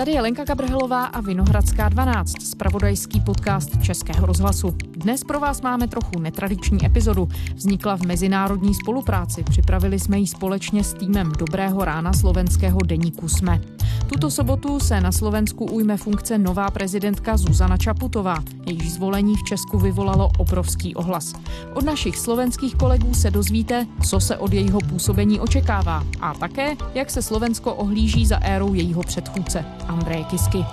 Tady 0.00 0.12
je 0.12 0.20
Lenka 0.20 0.44
Kabrhelová 0.44 1.04
a 1.04 1.20
Vinohradská 1.20 1.88
12, 1.88 2.42
spravodajský 2.42 3.20
podcast 3.20 3.82
Českého 3.82 4.26
rozhlasu. 4.26 4.70
Dnes 4.90 5.24
pro 5.24 5.40
vás 5.40 5.60
máme 5.60 5.88
trochu 5.88 6.20
netradiční 6.20 6.86
epizodu. 6.86 7.28
Vznikla 7.54 7.96
v 7.96 8.02
mezinárodní 8.02 8.74
spolupráci. 8.74 9.44
Připravili 9.44 9.98
jsme 9.98 10.18
ji 10.18 10.26
společně 10.26 10.84
s 10.84 10.94
týmem 10.94 11.32
Dobrého 11.38 11.84
rána 11.84 12.12
slovenského 12.12 12.78
deníku 12.86 13.28
SME. 13.28 13.60
Tuto 14.06 14.30
sobotu 14.30 14.80
se 14.80 15.00
na 15.00 15.12
Slovensku 15.12 15.64
ujme 15.64 15.96
funkce 15.96 16.38
nová 16.38 16.70
prezidentka 16.70 17.36
Zuzana 17.36 17.76
Čaputová. 17.76 18.36
Jejíž 18.66 18.92
zvolení 18.92 19.36
v 19.36 19.44
Česku 19.48 19.78
vyvolalo 19.78 20.30
obrovský 20.38 20.94
ohlas. 20.94 21.32
Od 21.74 21.84
našich 21.84 22.16
slovenských 22.16 22.74
kolegů 22.74 23.14
se 23.14 23.30
dozvíte, 23.30 23.86
co 24.08 24.20
se 24.20 24.36
od 24.36 24.52
jejího 24.52 24.80
působení 24.80 25.40
očekává 25.40 26.04
a 26.20 26.34
také, 26.34 26.74
jak 26.94 27.10
se 27.10 27.22
Slovensko 27.22 27.74
ohlíží 27.74 28.26
za 28.26 28.38
érou 28.42 28.74
jejího 28.74 29.02
předchůdce. 29.02 29.64
Andreje 29.88 30.24
Kisky. 30.24 30.64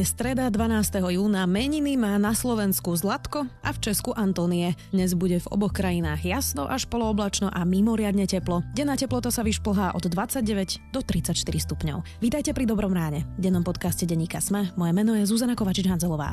Je 0.00 0.08
streda 0.08 0.48
12. 0.48 1.12
júna, 1.12 1.44
meniny 1.44 1.92
má 2.00 2.16
na 2.16 2.32
Slovensku 2.32 2.88
Zlatko 2.96 3.44
a 3.60 3.68
v 3.68 3.78
Česku 3.84 4.16
Antonie. 4.16 4.72
Dnes 4.96 5.12
bude 5.12 5.36
v 5.36 5.50
oboch 5.52 5.76
krajinách 5.76 6.24
jasno 6.24 6.64
až 6.64 6.88
polooblačno 6.88 7.52
a 7.52 7.60
mimoriadne 7.68 8.24
teplo. 8.24 8.64
Denná 8.72 8.96
teplota 8.96 9.28
sa 9.28 9.44
vyšplhá 9.44 9.92
od 9.92 10.08
29 10.08 10.96
do 10.96 11.04
34 11.04 11.36
stupňov. 11.36 12.00
Vítajte 12.24 12.56
pri 12.56 12.64
Dobrom 12.64 12.96
ráne. 12.96 13.28
V 13.36 13.44
dennom 13.44 13.60
podcaste 13.60 14.08
Deníka 14.08 14.40
Sme. 14.40 14.72
Moje 14.72 14.96
meno 14.96 15.12
je 15.12 15.28
Zuzana 15.28 15.52
Kovačič-Hanzelová. 15.52 16.32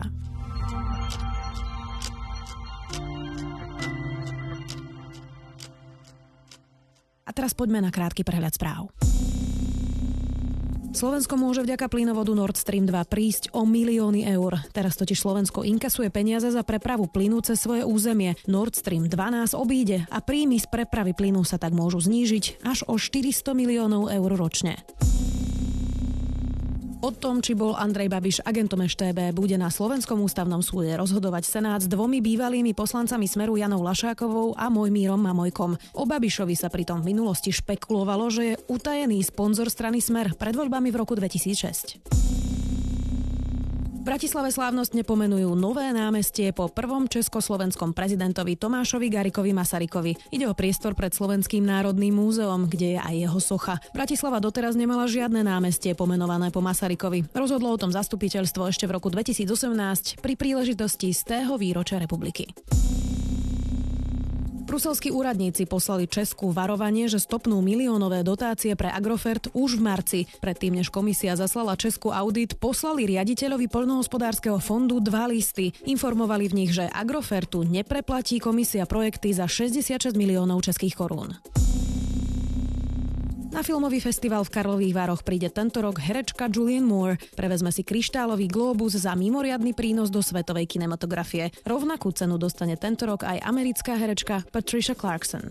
A 7.27 7.29
teraz 7.35 7.51
poďme 7.51 7.83
na 7.83 7.91
krátky 7.91 8.23
prehľad 8.23 8.55
správ. 8.55 8.87
Slovensko 10.97 11.37
môže 11.37 11.61
vďaka 11.61 11.93
plynovodu 11.93 12.33
Nord 12.33 12.57
Stream 12.57 12.89
2 12.89 13.05
prísť 13.05 13.53
o 13.53 13.69
milióny 13.69 14.25
eur. 14.33 14.57
Teraz 14.73 14.97
totiž 14.97 15.21
Slovensko 15.21 15.61
inkasuje 15.61 16.09
peniaze 16.09 16.49
za 16.49 16.65
prepravu 16.65 17.05
plynu 17.05 17.37
cez 17.45 17.61
svoje 17.61 17.85
územie. 17.85 18.33
Nord 18.49 18.73
Stream 18.73 19.05
2 19.05 19.13
nás 19.13 19.53
obíde 19.53 20.09
a 20.09 20.17
príjmy 20.25 20.57
z 20.57 20.65
prepravy 20.65 21.13
plynu 21.13 21.45
sa 21.45 21.61
tak 21.61 21.77
môžu 21.77 22.01
znížiť 22.01 22.65
až 22.65 22.81
o 22.89 22.97
400 22.97 23.29
miliónov 23.53 24.09
eur 24.09 24.31
ročne. 24.41 24.73
O 27.07 27.15
tom, 27.15 27.39
či 27.39 27.55
bol 27.55 27.71
Andrej 27.71 28.11
Babiš 28.11 28.43
agentom 28.43 28.83
EŠTB, 28.83 29.31
bude 29.31 29.55
na 29.55 29.71
Slovenskom 29.71 30.19
ústavnom 30.27 30.59
súde 30.59 30.91
rozhodovať 30.91 31.47
Senát 31.47 31.79
s 31.79 31.87
dvomi 31.87 32.19
bývalými 32.19 32.75
poslancami 32.75 33.31
Smeru 33.31 33.55
Janou 33.55 33.79
Lašákovou 33.79 34.59
a 34.59 34.67
Mojmírom 34.67 35.15
Mamojkom. 35.15 35.79
O 35.95 36.03
Babišovi 36.03 36.59
sa 36.59 36.67
pritom 36.67 36.99
v 36.99 37.15
minulosti 37.15 37.55
špekulovalo, 37.55 38.27
že 38.27 38.43
je 38.43 38.59
utajený 38.67 39.23
sponzor 39.23 39.71
strany 39.71 40.03
Smer 40.03 40.35
pred 40.35 40.51
voľbami 40.51 40.91
v 40.91 40.99
roku 40.99 41.15
2006. 41.15 42.26
Bratislave 44.07 44.55
slávnostne 44.55 45.03
pomenujú 45.03 45.51
nové 45.51 45.83
námestie 45.91 46.55
po 46.55 46.71
prvom 46.71 47.11
československom 47.11 47.91
prezidentovi 47.91 48.55
Tomášovi 48.55 49.11
Garikovi 49.11 49.51
Masarykovi. 49.51 50.31
Ide 50.31 50.47
o 50.47 50.55
priestor 50.55 50.95
pred 50.95 51.11
Slovenským 51.11 51.67
národným 51.67 52.15
múzeom, 52.15 52.71
kde 52.71 52.95
je 52.95 52.99
aj 53.03 53.15
jeho 53.27 53.39
socha. 53.43 53.75
Bratislava 53.91 54.39
doteraz 54.39 54.79
nemala 54.79 55.11
žiadne 55.11 55.43
námestie 55.43 55.91
pomenované 55.91 56.55
po 56.55 56.63
Masarykovi. 56.63 57.27
Rozhodlo 57.35 57.75
o 57.75 57.81
tom 57.83 57.91
zastupiteľstvo 57.91 58.71
ešte 58.71 58.87
v 58.87 58.95
roku 58.95 59.11
2018 59.11 60.23
pri 60.23 60.33
príležitosti 60.39 61.11
z 61.11 61.21
tého 61.27 61.59
výročia 61.59 61.99
republiky. 61.99 62.47
Bruselskí 64.67 65.15
úradníci 65.15 65.63
poslali 65.63 66.11
Česku 66.11 66.51
varovanie, 66.51 67.07
že 67.07 67.23
stopnú 67.23 67.63
miliónové 67.63 68.19
dotácie 68.19 68.75
pre 68.75 68.91
Agrofert 68.91 69.47
už 69.55 69.79
v 69.79 69.81
marci. 69.81 70.19
Predtým, 70.43 70.75
než 70.75 70.91
komisia 70.91 71.39
zaslala 71.39 71.79
Česku 71.79 72.11
audit, 72.11 72.59
poslali 72.59 73.07
riaditeľovi 73.07 73.71
poľnohospodárskeho 73.71 74.59
fondu 74.59 74.99
dva 74.99 75.31
listy. 75.31 75.71
Informovali 75.87 76.51
v 76.51 76.57
nich, 76.59 76.75
že 76.75 76.91
Agrofertu 76.91 77.63
nepreplatí 77.63 78.43
komisia 78.43 78.83
projekty 78.83 79.31
za 79.31 79.47
66 79.47 80.11
miliónov 80.19 80.67
českých 80.67 80.99
korún. 80.99 81.31
Na 83.47 83.63
filmový 83.63 84.03
festival 84.03 84.43
v 84.43 84.53
Karlových 84.53 84.93
Vároch 84.93 85.23
príde 85.23 85.47
tento 85.47 85.79
rok 85.79 86.03
herečka 86.03 86.51
Julian 86.51 86.83
Moore. 86.83 87.17
Prevezme 87.33 87.71
si 87.71 87.81
kryštálový 87.81 88.51
globus 88.51 88.99
za 88.99 89.15
mimoriadny 89.15 89.71
prínos 89.71 90.11
do 90.11 90.19
svetovej 90.19 90.67
kinematografie. 90.67 91.49
Rovnakú 91.63 92.11
cenu 92.11 92.35
dostane 92.35 92.75
tento 92.75 93.07
rok 93.07 93.23
aj 93.23 93.39
americká 93.41 93.95
herečka 93.95 94.43
Patricia 94.51 94.93
Clarkson. 94.93 95.49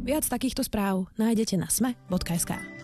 Viac 0.00 0.24
takýchto 0.26 0.64
správ 0.64 1.10
nájdete 1.20 1.60
na 1.60 1.68
sme.sk. 1.68 2.79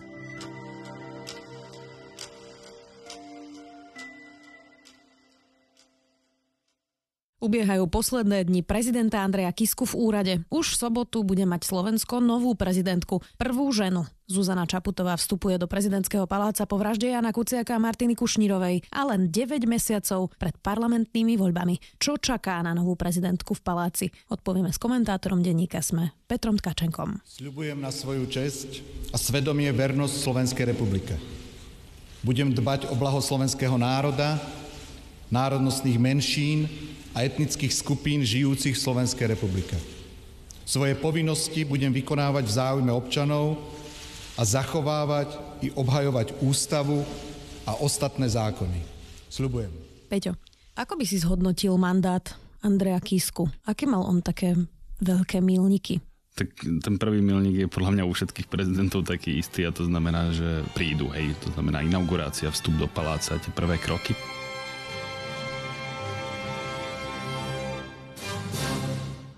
Ubiehajú 7.47 7.87
posledné 7.87 8.43
dni 8.43 8.59
prezidenta 8.59 9.23
Andreja 9.23 9.55
Kisku 9.55 9.87
v 9.87 9.95
úrade. 9.95 10.33
Už 10.51 10.75
v 10.75 10.79
sobotu 10.83 11.23
bude 11.23 11.47
mať 11.47 11.63
Slovensko 11.63 12.19
novú 12.19 12.59
prezidentku, 12.59 13.23
prvú 13.39 13.71
ženu. 13.71 14.03
Zuzana 14.27 14.67
Čaputová 14.67 15.15
vstupuje 15.15 15.55
do 15.55 15.63
prezidentského 15.63 16.27
paláca 16.27 16.67
po 16.67 16.75
vražde 16.75 17.07
Jana 17.07 17.31
Kuciaka 17.31 17.79
a 17.79 17.83
Martiny 17.83 18.19
Kušnírovej 18.19 18.91
a 18.91 19.01
len 19.07 19.31
9 19.31 19.63
mesiacov 19.63 20.27
pred 20.35 20.59
parlamentnými 20.59 21.39
voľbami. 21.39 21.79
Čo 21.95 22.19
čaká 22.19 22.59
na 22.59 22.75
novú 22.75 22.99
prezidentku 22.99 23.55
v 23.55 23.63
paláci? 23.63 24.05
Odpovieme 24.27 24.75
s 24.75 24.83
komentátorom 24.83 25.39
denníka 25.39 25.79
Sme, 25.79 26.11
Petrom 26.27 26.59
Tkačenkom. 26.59 27.23
Sľubujem 27.23 27.79
na 27.79 27.95
svoju 27.95 28.27
česť 28.27 28.83
a 29.15 29.17
svedomie 29.17 29.71
vernosť 29.71 30.15
Slovenskej 30.19 30.75
republike. 30.75 31.15
Budem 32.27 32.51
dbať 32.51 32.91
o 32.91 32.99
blaho 32.99 33.23
slovenského 33.23 33.79
národa, 33.79 34.35
národnostných 35.31 35.95
menšín 35.95 36.67
a 37.17 37.25
etnických 37.25 37.73
skupín 37.73 38.21
žijúcich 38.21 38.77
v 38.77 38.83
Slovenskej 38.85 39.33
republike. 39.33 39.73
Svoje 40.61 40.93
povinnosti 40.93 41.65
budem 41.65 41.89
vykonávať 41.89 42.45
v 42.45 42.53
záujme 42.53 42.91
občanov 42.93 43.57
a 44.37 44.45
zachovávať 44.45 45.33
i 45.65 45.73
obhajovať 45.73 46.37
ústavu 46.45 47.01
a 47.65 47.73
ostatné 47.81 48.29
zákony. 48.29 48.85
Sľubujem. 49.33 49.73
Peťo, 50.13 50.37
ako 50.77 50.93
by 50.93 51.05
si 51.09 51.17
zhodnotil 51.17 51.73
mandát 51.81 52.21
Andreja 52.61 53.01
Kisku? 53.01 53.49
Aké 53.65 53.89
mal 53.89 54.05
on 54.05 54.21
také 54.21 54.53
veľké 55.01 55.41
milníky? 55.41 55.97
Tak 56.37 56.53
ten 56.85 57.01
prvý 57.01 57.17
milník 57.17 57.65
je 57.65 57.67
podľa 57.73 57.97
mňa 57.97 58.03
u 58.05 58.13
všetkých 58.13 58.45
prezidentov 58.45 59.09
taký 59.09 59.41
istý 59.41 59.65
a 59.65 59.73
to 59.73 59.89
znamená, 59.89 60.29
že 60.29 60.61
prídu, 60.77 61.09
hej, 61.09 61.33
to 61.41 61.49
znamená 61.57 61.81
inaugurácia, 61.81 62.53
vstup 62.53 62.77
do 62.77 62.85
paláca, 62.85 63.41
tie 63.41 63.49
prvé 63.49 63.81
kroky. 63.81 64.13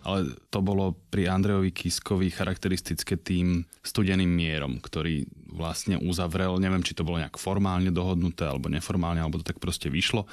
Ale 0.10 0.34
to 0.50 0.66
bolo 0.66 0.98
pri 1.14 1.30
Andrejovi 1.30 1.70
Kiskovi 1.70 2.34
charakteristické 2.34 3.14
tým 3.14 3.62
studeným 3.86 4.30
mierom, 4.30 4.82
ktorý 4.82 5.30
vlastne 5.54 6.02
uzavrel, 6.02 6.58
neviem, 6.58 6.82
či 6.82 6.98
to 6.98 7.06
bolo 7.06 7.22
nejak 7.22 7.38
formálne 7.38 7.94
dohodnuté, 7.94 8.50
alebo 8.50 8.74
neformálne, 8.74 9.22
alebo 9.22 9.38
to 9.38 9.46
tak 9.46 9.62
proste 9.62 9.94
vyšlo, 9.94 10.26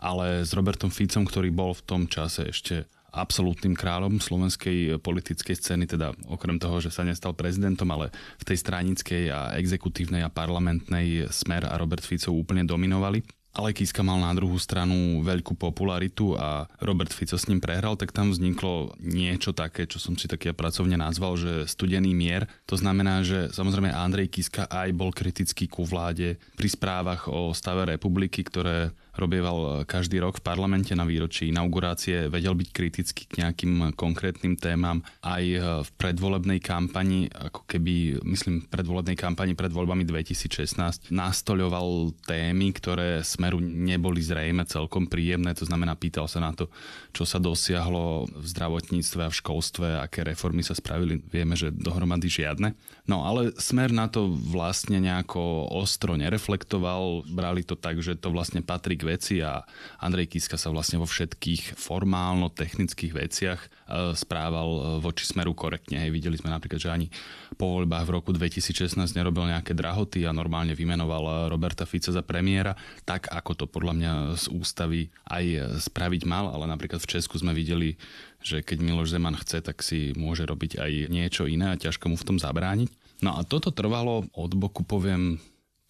ale 0.00 0.48
s 0.48 0.56
Robertom 0.56 0.88
Ficom, 0.88 1.28
ktorý 1.28 1.52
bol 1.52 1.76
v 1.76 1.84
tom 1.84 2.02
čase 2.08 2.48
ešte 2.48 2.88
absolútnym 3.10 3.74
kráľom 3.74 4.22
slovenskej 4.22 5.02
politickej 5.02 5.56
scény, 5.58 5.84
teda 5.90 6.14
okrem 6.30 6.62
toho, 6.62 6.78
že 6.78 6.94
sa 6.94 7.02
nestal 7.02 7.34
prezidentom, 7.34 7.90
ale 7.90 8.14
v 8.38 8.44
tej 8.46 8.56
stranickej 8.62 9.22
a 9.34 9.40
exekutívnej 9.58 10.22
a 10.22 10.30
parlamentnej 10.30 11.26
smer 11.28 11.66
a 11.66 11.74
Robert 11.74 12.06
Fico 12.06 12.30
úplne 12.30 12.62
dominovali 12.62 13.39
ale 13.50 13.74
Kiska 13.74 14.06
mal 14.06 14.22
na 14.22 14.30
druhú 14.30 14.54
stranu 14.62 15.26
veľkú 15.26 15.58
popularitu 15.58 16.38
a 16.38 16.70
Robert 16.78 17.10
Fico 17.10 17.34
s 17.34 17.50
ním 17.50 17.58
prehral, 17.58 17.98
tak 17.98 18.14
tam 18.14 18.30
vzniklo 18.30 18.94
niečo 19.02 19.50
také, 19.50 19.90
čo 19.90 19.98
som 19.98 20.14
si 20.14 20.30
také 20.30 20.54
pracovne 20.54 20.94
nazval, 20.94 21.34
že 21.34 21.66
studený 21.66 22.14
mier. 22.14 22.46
To 22.70 22.78
znamená, 22.78 23.26
že 23.26 23.50
samozrejme 23.50 23.90
Andrej 23.90 24.30
Kiska 24.30 24.70
aj 24.70 24.94
bol 24.94 25.10
kritický 25.10 25.66
ku 25.66 25.82
vláde 25.82 26.38
pri 26.54 26.68
správach 26.70 27.26
o 27.26 27.50
stave 27.50 27.90
republiky, 27.90 28.46
ktoré 28.46 28.94
robieval 29.16 29.82
každý 29.88 30.22
rok 30.22 30.38
v 30.38 30.46
parlamente 30.46 30.94
na 30.94 31.08
výročí 31.08 31.50
inaugurácie, 31.50 32.30
vedel 32.30 32.54
byť 32.54 32.68
kritický 32.70 33.22
k 33.26 33.42
nejakým 33.42 33.96
konkrétnym 33.98 34.54
témam. 34.54 35.02
Aj 35.24 35.42
v 35.82 35.90
predvolebnej 35.98 36.62
kampani, 36.62 37.26
ako 37.32 37.66
keby, 37.66 38.22
myslím, 38.22 38.68
predvolebnej 38.68 39.18
kampani 39.18 39.58
pred 39.58 39.72
voľbami 39.72 40.06
2016 40.06 41.10
nastoľoval 41.10 42.14
témy, 42.28 42.70
ktoré 42.76 43.24
smeru 43.26 43.58
neboli 43.58 44.22
zrejme 44.22 44.62
celkom 44.68 45.08
príjemné, 45.08 45.56
to 45.56 45.66
znamená 45.66 45.96
pýtal 45.98 46.28
sa 46.28 46.38
na 46.38 46.54
to, 46.54 46.70
čo 47.10 47.26
sa 47.26 47.42
dosiahlo 47.42 48.30
v 48.30 48.44
zdravotníctve 48.46 49.20
a 49.26 49.32
v 49.32 49.38
školstve, 49.40 49.86
aké 50.04 50.22
reformy 50.22 50.62
sa 50.62 50.76
spravili, 50.76 51.18
vieme, 51.18 51.56
že 51.56 51.72
dohromady 51.72 52.28
žiadne. 52.28 52.76
No 53.08 53.26
ale 53.26 53.50
smer 53.58 53.90
na 53.90 54.06
to 54.06 54.30
vlastne 54.30 55.02
nejako 55.02 55.66
ostro 55.72 56.14
nereflektoval, 56.14 57.26
brali 57.26 57.66
to 57.66 57.74
tak, 57.74 57.98
že 57.98 58.14
to 58.14 58.30
vlastne 58.30 58.62
patrí 58.62 58.99
k 59.00 59.08
veci 59.08 59.40
a 59.40 59.64
Andrej 60.04 60.36
Kiska 60.36 60.60
sa 60.60 60.68
vlastne 60.68 61.00
vo 61.00 61.08
všetkých 61.08 61.80
formálno-technických 61.80 63.12
veciach 63.16 63.60
e, 63.64 63.68
správal 64.12 64.68
e, 64.68 64.80
voči 65.00 65.24
smeru 65.24 65.56
korektne. 65.56 65.96
Hej, 66.04 66.12
videli 66.12 66.36
sme 66.36 66.52
napríklad, 66.52 66.76
že 66.76 66.92
ani 66.92 67.08
po 67.56 67.80
voľbách 67.80 68.04
v 68.04 68.14
roku 68.20 68.30
2016 68.36 69.00
nerobil 69.16 69.48
nejaké 69.48 69.72
drahoty 69.72 70.28
a 70.28 70.36
normálne 70.36 70.76
vymenoval 70.76 71.48
Roberta 71.48 71.88
Fica 71.88 72.12
za 72.12 72.20
premiéra, 72.20 72.76
tak 73.08 73.32
ako 73.32 73.52
to 73.56 73.64
podľa 73.64 73.96
mňa 73.96 74.12
z 74.36 74.44
ústavy 74.52 75.08
aj 75.32 75.80
spraviť 75.80 76.28
mal, 76.28 76.52
ale 76.52 76.68
napríklad 76.68 77.00
v 77.00 77.10
Česku 77.16 77.40
sme 77.40 77.56
videli, 77.56 77.96
že 78.44 78.60
keď 78.60 78.78
Miloš 78.84 79.16
Zeman 79.16 79.36
chce, 79.40 79.64
tak 79.64 79.80
si 79.80 80.12
môže 80.16 80.44
robiť 80.44 80.80
aj 80.80 80.92
niečo 81.08 81.48
iné 81.48 81.72
a 81.72 81.80
ťažko 81.80 82.12
mu 82.12 82.16
v 82.20 82.26
tom 82.28 82.36
zabrániť. 82.36 82.92
No 83.20 83.36
a 83.36 83.44
toto 83.44 83.68
trvalo 83.68 84.24
od 84.32 84.52
boku, 84.56 84.80
poviem, 84.84 85.36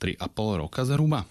3,5 0.03 0.63
roka 0.67 0.83
zhruba. 0.83 1.29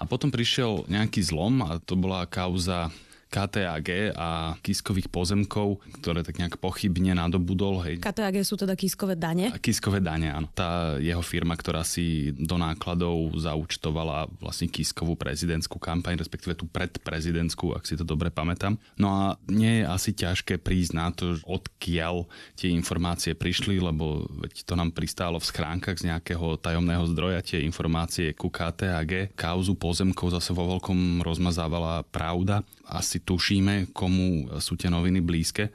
A 0.00 0.08
potom 0.08 0.32
prišiel 0.32 0.88
nejaký 0.88 1.20
zlom 1.20 1.60
a 1.60 1.76
to 1.76 1.92
bola 1.92 2.24
kauza 2.24 2.88
KTAG 3.30 4.18
a 4.18 4.58
Kiskových 4.58 5.06
pozemkov, 5.06 5.78
ktoré 6.02 6.26
tak 6.26 6.42
nejak 6.42 6.58
pochybne 6.58 7.14
nadobudol. 7.14 7.86
Hej. 7.86 8.02
KTAG 8.02 8.42
sú 8.42 8.58
teda 8.58 8.74
Kiskové 8.74 9.14
dane? 9.14 9.54
Kiskové 9.62 10.02
dane, 10.02 10.34
áno. 10.34 10.50
Tá 10.50 10.98
jeho 10.98 11.22
firma, 11.22 11.54
ktorá 11.54 11.86
si 11.86 12.34
do 12.34 12.58
nákladov 12.58 13.30
zaučtovala 13.38 14.26
vlastne 14.42 14.66
Kiskovú 14.66 15.14
prezidentskú 15.14 15.78
kampaň, 15.78 16.18
respektíve 16.18 16.58
tú 16.58 16.66
predprezidentskú, 16.66 17.70
ak 17.78 17.86
si 17.86 17.94
to 17.94 18.02
dobre 18.02 18.34
pamätám. 18.34 18.74
No 18.98 19.08
a 19.14 19.22
nie 19.46 19.80
je 19.80 19.84
asi 19.86 20.10
ťažké 20.10 20.58
prísť 20.58 20.92
na 20.98 21.14
to, 21.14 21.38
odkiaľ 21.46 22.26
tie 22.58 22.74
informácie 22.74 23.38
prišli, 23.38 23.78
lebo 23.78 24.26
veď 24.42 24.66
to 24.66 24.74
nám 24.74 24.90
pristálo 24.90 25.38
v 25.38 25.46
schránkach 25.46 26.02
z 26.02 26.10
nejakého 26.10 26.58
tajomného 26.58 27.06
zdroja 27.14 27.38
tie 27.46 27.62
informácie 27.62 28.34
ku 28.34 28.50
KTAG. 28.50 29.38
Kauzu 29.38 29.78
pozemkov 29.78 30.34
zase 30.34 30.50
vo 30.50 30.66
veľkom 30.66 31.22
rozmazávala 31.22 32.02
pravda. 32.10 32.66
Asi 32.90 33.19
tušíme, 33.22 33.94
komu 33.94 34.48
sú 34.60 34.76
tie 34.76 34.88
noviny 34.88 35.20
blízke. 35.20 35.72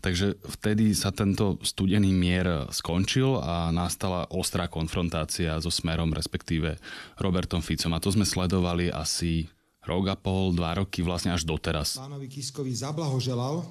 Takže 0.00 0.38
vtedy 0.58 0.92
sa 0.92 1.12
tento 1.12 1.60
studený 1.62 2.10
mier 2.12 2.68
skončil 2.72 3.38
a 3.40 3.70
nastala 3.70 4.28
ostrá 4.32 4.66
konfrontácia 4.66 5.56
so 5.62 5.72
Smerom, 5.72 6.12
respektíve 6.12 6.76
Robertom 7.20 7.60
Ficom. 7.64 7.94
A 7.94 8.02
to 8.02 8.12
sme 8.12 8.28
sledovali 8.28 8.92
asi 8.92 9.48
rok 9.86 10.04
a 10.10 10.16
pol, 10.18 10.50
dva 10.52 10.74
roky, 10.74 11.00
vlastne 11.00 11.30
až 11.30 11.46
doteraz. 11.46 11.96
Pánovi 11.96 12.26
Kiskovi 12.26 12.74
zablahoželal 12.74 13.62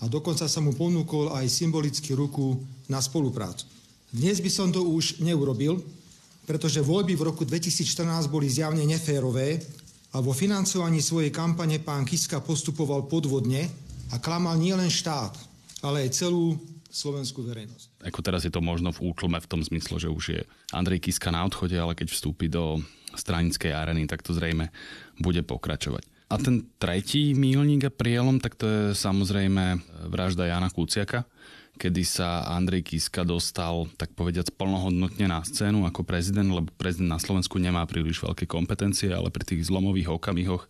a 0.00 0.04
dokonca 0.06 0.46
sa 0.46 0.60
mu 0.62 0.70
ponúkol 0.74 1.34
aj 1.34 1.46
symbolicky 1.50 2.14
ruku 2.14 2.62
na 2.86 3.02
spoluprácu. 3.02 3.66
Dnes 4.14 4.38
by 4.38 4.50
som 4.50 4.70
to 4.70 4.86
už 4.86 5.18
neurobil, 5.18 5.82
pretože 6.46 6.78
voľby 6.78 7.18
v 7.18 7.26
roku 7.26 7.42
2014 7.42 8.30
boli 8.30 8.46
zjavne 8.46 8.86
neférové 8.86 9.58
a 10.14 10.22
vo 10.22 10.30
financovaní 10.30 11.02
svojej 11.02 11.34
kampane 11.34 11.82
pán 11.82 12.06
Kiska 12.06 12.38
postupoval 12.38 13.10
podvodne 13.10 13.66
a 14.14 14.22
klamal 14.22 14.54
nielen 14.54 14.86
štát, 14.86 15.34
ale 15.82 16.06
aj 16.06 16.22
celú 16.22 16.54
slovenskú 16.86 17.42
verejnosť. 17.42 18.06
Ako 18.06 18.22
teraz 18.22 18.46
je 18.46 18.54
to 18.54 18.62
možno 18.62 18.94
v 18.94 19.10
útlme 19.10 19.42
v 19.42 19.50
tom 19.50 19.58
zmysle, 19.58 19.98
že 19.98 20.06
už 20.06 20.24
je 20.38 20.40
Andrej 20.70 21.02
Kiska 21.10 21.34
na 21.34 21.42
odchode, 21.42 21.74
ale 21.74 21.98
keď 21.98 22.14
vstúpi 22.14 22.46
do 22.46 22.78
stranickej 23.18 23.74
areny, 23.74 24.06
tak 24.06 24.22
to 24.22 24.30
zrejme 24.30 24.70
bude 25.18 25.42
pokračovať. 25.42 26.06
A 26.34 26.38
ten 26.42 26.66
tretí 26.82 27.30
mílnik 27.30 27.86
a 27.86 27.94
prielom, 27.94 28.42
tak 28.42 28.58
to 28.58 28.66
je 28.66 28.82
samozrejme 28.98 29.78
vražda 30.10 30.50
Jana 30.50 30.66
Kuciaka, 30.66 31.22
kedy 31.78 32.02
sa 32.02 32.50
Andrej 32.50 32.90
Kiska 32.90 33.22
dostal, 33.22 33.86
tak 33.94 34.18
povediac, 34.18 34.50
plnohodnotne 34.58 35.30
na 35.30 35.46
scénu 35.46 35.86
ako 35.86 36.02
prezident, 36.02 36.50
lebo 36.50 36.74
prezident 36.74 37.14
na 37.14 37.22
Slovensku 37.22 37.62
nemá 37.62 37.86
príliš 37.86 38.18
veľké 38.18 38.50
kompetencie, 38.50 39.14
ale 39.14 39.30
pri 39.30 39.46
tých 39.46 39.70
zlomových 39.70 40.10
okamihoch 40.10 40.66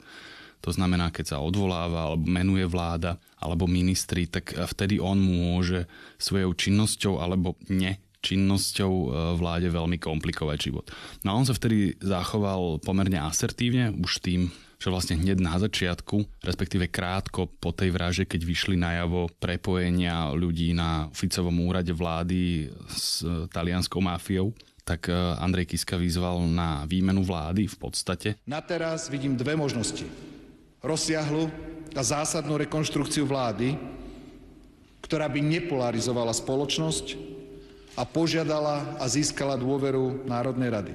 to 0.61 0.69
znamená, 0.69 1.09
keď 1.09 1.37
sa 1.37 1.39
odvoláva 1.41 2.13
alebo 2.13 2.29
menuje 2.29 2.69
vláda 2.69 3.17
alebo 3.41 3.65
ministri, 3.65 4.29
tak 4.29 4.53
vtedy 4.53 5.01
on 5.01 5.17
môže 5.17 5.89
svojou 6.21 6.53
činnosťou 6.53 7.25
alebo 7.25 7.57
ne 7.73 8.01
činnosťou 8.25 8.93
e, 8.93 9.07
vláde 9.37 9.69
veľmi 9.69 10.01
komplikovať 10.01 10.59
život. 10.61 10.89
No 11.21 11.37
a 11.37 11.39
on 11.41 11.45
sa 11.45 11.53
vtedy 11.53 12.01
zachoval 12.01 12.81
pomerne 12.81 13.21
asertívne, 13.21 13.93
už 13.93 14.25
tým, 14.25 14.49
že 14.79 14.93
vlastne 14.93 15.17
hneď 15.17 15.41
na 15.41 15.57
začiatku, 15.57 16.45
respektíve 16.45 16.91
krátko 16.91 17.49
po 17.49 17.73
tej 17.73 17.95
vraže, 17.95 18.25
keď 18.29 18.41
vyšli 18.45 18.77
najavo 18.77 19.33
prepojenia 19.41 20.33
ľudí 20.35 20.77
na 20.77 21.09
Ficovom 21.15 21.65
úrade 21.65 21.95
vlády 21.95 22.69
s 22.91 23.25
talianskou 23.51 24.03
mafiou, 24.03 24.53
tak 24.85 25.09
e, 25.09 25.17
Andrej 25.41 25.73
Kiska 25.73 25.97
vyzval 25.97 26.45
na 26.45 26.85
výmenu 26.85 27.25
vlády 27.25 27.65
v 27.65 27.77
podstate. 27.81 28.29
Na 28.45 28.61
teraz 28.61 29.09
vidím 29.09 29.35
dve 29.35 29.57
možnosti. 29.57 30.05
Rozsiahlu 30.85 31.49
a 31.97 32.03
zásadnú 32.05 32.61
rekonštrukciu 32.61 33.25
vlády, 33.25 33.81
ktorá 35.01 35.25
by 35.33 35.41
nepolarizovala 35.41 36.37
spoločnosť 36.37 37.17
a 37.97 38.03
požiadala 38.05 39.01
a 39.01 39.05
získala 39.09 39.57
dôveru 39.57 40.29
Národnej 40.29 40.69
rady. 40.69 40.95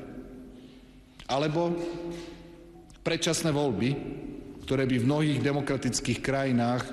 Alebo 1.26 1.74
predčasné 3.10 3.50
voľby, 3.50 3.90
ktoré 4.70 4.86
by 4.86 5.02
v 5.02 5.08
mnohých 5.10 5.40
demokratických 5.42 6.22
krajinách 6.22 6.86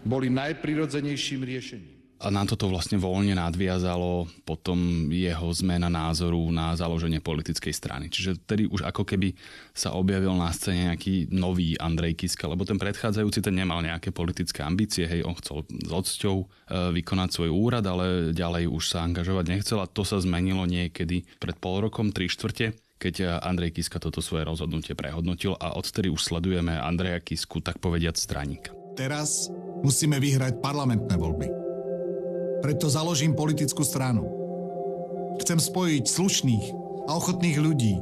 boli 0.00 0.32
najprirodzenejším 0.32 1.44
riešením. 1.44 1.92
A 2.18 2.34
na 2.34 2.42
toto 2.42 2.66
vlastne 2.72 2.98
voľne 2.98 3.36
nadviazalo 3.36 4.26
potom 4.42 5.06
jeho 5.12 5.54
zmena 5.54 5.86
názoru 5.86 6.40
na 6.50 6.74
založenie 6.74 7.22
politickej 7.22 7.70
strany. 7.70 8.10
Čiže 8.10 8.42
tedy 8.42 8.66
už 8.66 8.82
ako 8.88 9.06
keby 9.06 9.36
sa 9.70 9.94
objavil 9.94 10.34
na 10.34 10.50
scéne 10.50 10.90
nejaký 10.90 11.30
nový 11.36 11.78
Andrej 11.78 12.18
Kiska, 12.18 12.50
lebo 12.50 12.66
ten 12.66 12.80
predchádzajúci 12.80 13.38
ten 13.38 13.54
nemal 13.54 13.84
nejaké 13.84 14.10
politické 14.10 14.64
ambície, 14.64 15.06
hej, 15.06 15.22
on 15.22 15.36
chcel 15.38 15.62
s 15.68 15.92
odsťou 15.94 16.36
e, 16.42 16.46
vykonať 16.96 17.28
svoj 17.28 17.50
úrad, 17.54 17.84
ale 17.86 18.34
ďalej 18.34 18.66
už 18.66 18.82
sa 18.88 19.06
angažovať 19.06 19.44
nechcel 19.54 19.78
a 19.78 19.86
to 19.86 20.02
sa 20.02 20.18
zmenilo 20.18 20.66
niekedy 20.66 21.22
pred 21.38 21.54
pol 21.60 21.84
rokom, 21.84 22.10
tri 22.10 22.26
štvrte 22.26 22.87
keď 22.98 23.40
Andrej 23.40 23.78
Kiska 23.78 24.02
toto 24.02 24.18
svoje 24.18 24.42
rozhodnutie 24.42 24.98
prehodnotil 24.98 25.54
a 25.54 25.78
odtedy 25.78 26.10
už 26.10 26.20
sledujeme 26.20 26.74
Andreja 26.74 27.22
Kisku, 27.22 27.62
tak 27.62 27.78
povediať 27.78 28.18
straníka. 28.18 28.74
Teraz 28.98 29.46
musíme 29.86 30.18
vyhrať 30.18 30.58
parlamentné 30.58 31.14
voľby. 31.14 31.48
Preto 32.58 32.90
založím 32.90 33.38
politickú 33.38 33.86
stranu. 33.86 34.26
Chcem 35.38 35.62
spojiť 35.62 36.04
slušných 36.10 36.66
a 37.06 37.14
ochotných 37.14 37.58
ľudí 37.62 37.94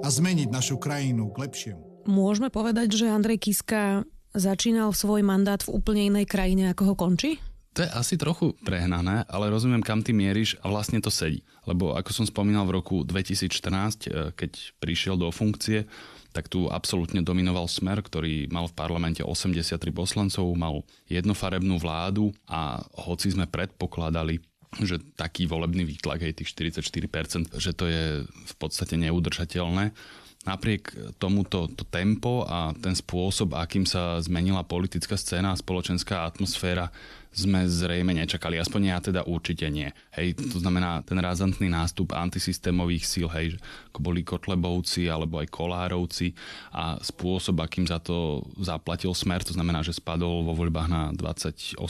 a 0.00 0.06
zmeniť 0.06 0.48
našu 0.54 0.78
krajinu 0.78 1.34
k 1.34 1.42
lepšiemu. 1.42 2.06
Môžeme 2.06 2.48
povedať, 2.54 2.94
že 2.94 3.10
Andrej 3.10 3.42
Kiska 3.50 4.06
začínal 4.30 4.94
svoj 4.94 5.26
mandát 5.26 5.58
v 5.58 5.74
úplne 5.74 6.06
inej 6.06 6.30
krajine, 6.30 6.70
ako 6.70 6.82
ho 6.88 6.94
končí? 6.94 7.42
To 7.76 7.84
je 7.84 7.90
asi 7.94 8.14
trochu 8.18 8.56
prehnané, 8.64 9.22
ale 9.28 9.52
rozumiem, 9.52 9.84
kam 9.84 10.02
ty 10.02 10.10
mieríš 10.16 10.58
a 10.64 10.72
vlastne 10.72 10.98
to 10.98 11.12
sedí. 11.12 11.44
Lebo 11.68 11.94
ako 11.94 12.10
som 12.10 12.26
spomínal 12.26 12.64
v 12.64 12.80
roku 12.80 13.04
2014, 13.04 14.08
e, 14.08 14.32
keď 14.34 14.50
prišiel 14.80 15.20
do 15.20 15.28
funkcie, 15.28 15.84
tak 16.32 16.48
tu 16.48 16.68
absolútne 16.68 17.24
dominoval 17.24 17.66
smer, 17.66 18.04
ktorý 18.04 18.48
mal 18.52 18.68
v 18.68 18.76
parlamente 18.76 19.24
83 19.24 19.80
poslancov, 19.90 20.44
mal 20.58 20.84
jednofarebnú 21.08 21.80
vládu 21.80 22.32
a 22.48 22.82
hoci 23.08 23.32
sme 23.32 23.48
predpokladali, 23.48 24.40
že 24.84 25.00
taký 25.16 25.48
volebný 25.48 25.88
výtlak, 25.88 26.20
hej, 26.20 26.36
tých 26.36 26.52
44%, 26.52 27.56
že 27.56 27.72
to 27.72 27.88
je 27.88 28.04
v 28.28 28.54
podstate 28.60 29.00
neudržateľné, 29.00 29.96
napriek 30.44 31.16
tomuto 31.18 31.66
to 31.72 31.84
tempo 31.88 32.44
a 32.46 32.72
ten 32.76 32.94
spôsob, 32.94 33.56
akým 33.56 33.88
sa 33.88 34.20
zmenila 34.22 34.64
politická 34.64 35.16
scéna 35.16 35.52
a 35.52 35.60
spoločenská 35.60 36.24
atmosféra, 36.24 36.92
sme 37.32 37.64
zrejme 37.64 38.12
nečakali. 38.14 38.58
Aspoň 38.60 38.82
ja 38.84 38.98
teda 39.00 39.24
určite 39.24 39.68
nie. 39.72 39.90
Hej, 40.14 40.36
to 40.52 40.58
znamená 40.60 41.02
ten 41.02 41.18
razantný 41.20 41.68
nástup 41.70 42.12
antisystémových 42.12 43.04
síl, 43.04 43.28
hej, 43.32 43.56
ako 43.92 43.98
boli 44.02 44.20
Kotlebovci 44.24 45.08
alebo 45.08 45.40
aj 45.40 45.48
Kolárovci 45.48 46.34
a 46.74 46.98
spôsob, 47.00 47.62
akým 47.62 47.86
za 47.88 47.98
to 48.02 48.44
zaplatil 48.60 49.14
smer, 49.16 49.42
to 49.44 49.56
znamená, 49.56 49.80
že 49.80 49.96
spadol 49.96 50.44
vo 50.44 50.52
voľbách 50.54 50.88
na 50.90 51.02
28-29% 51.14 51.80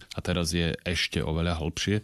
a 0.00 0.18
teraz 0.24 0.54
je 0.54 0.72
ešte 0.86 1.20
oveľa 1.20 1.60
hlbšie 1.60 2.00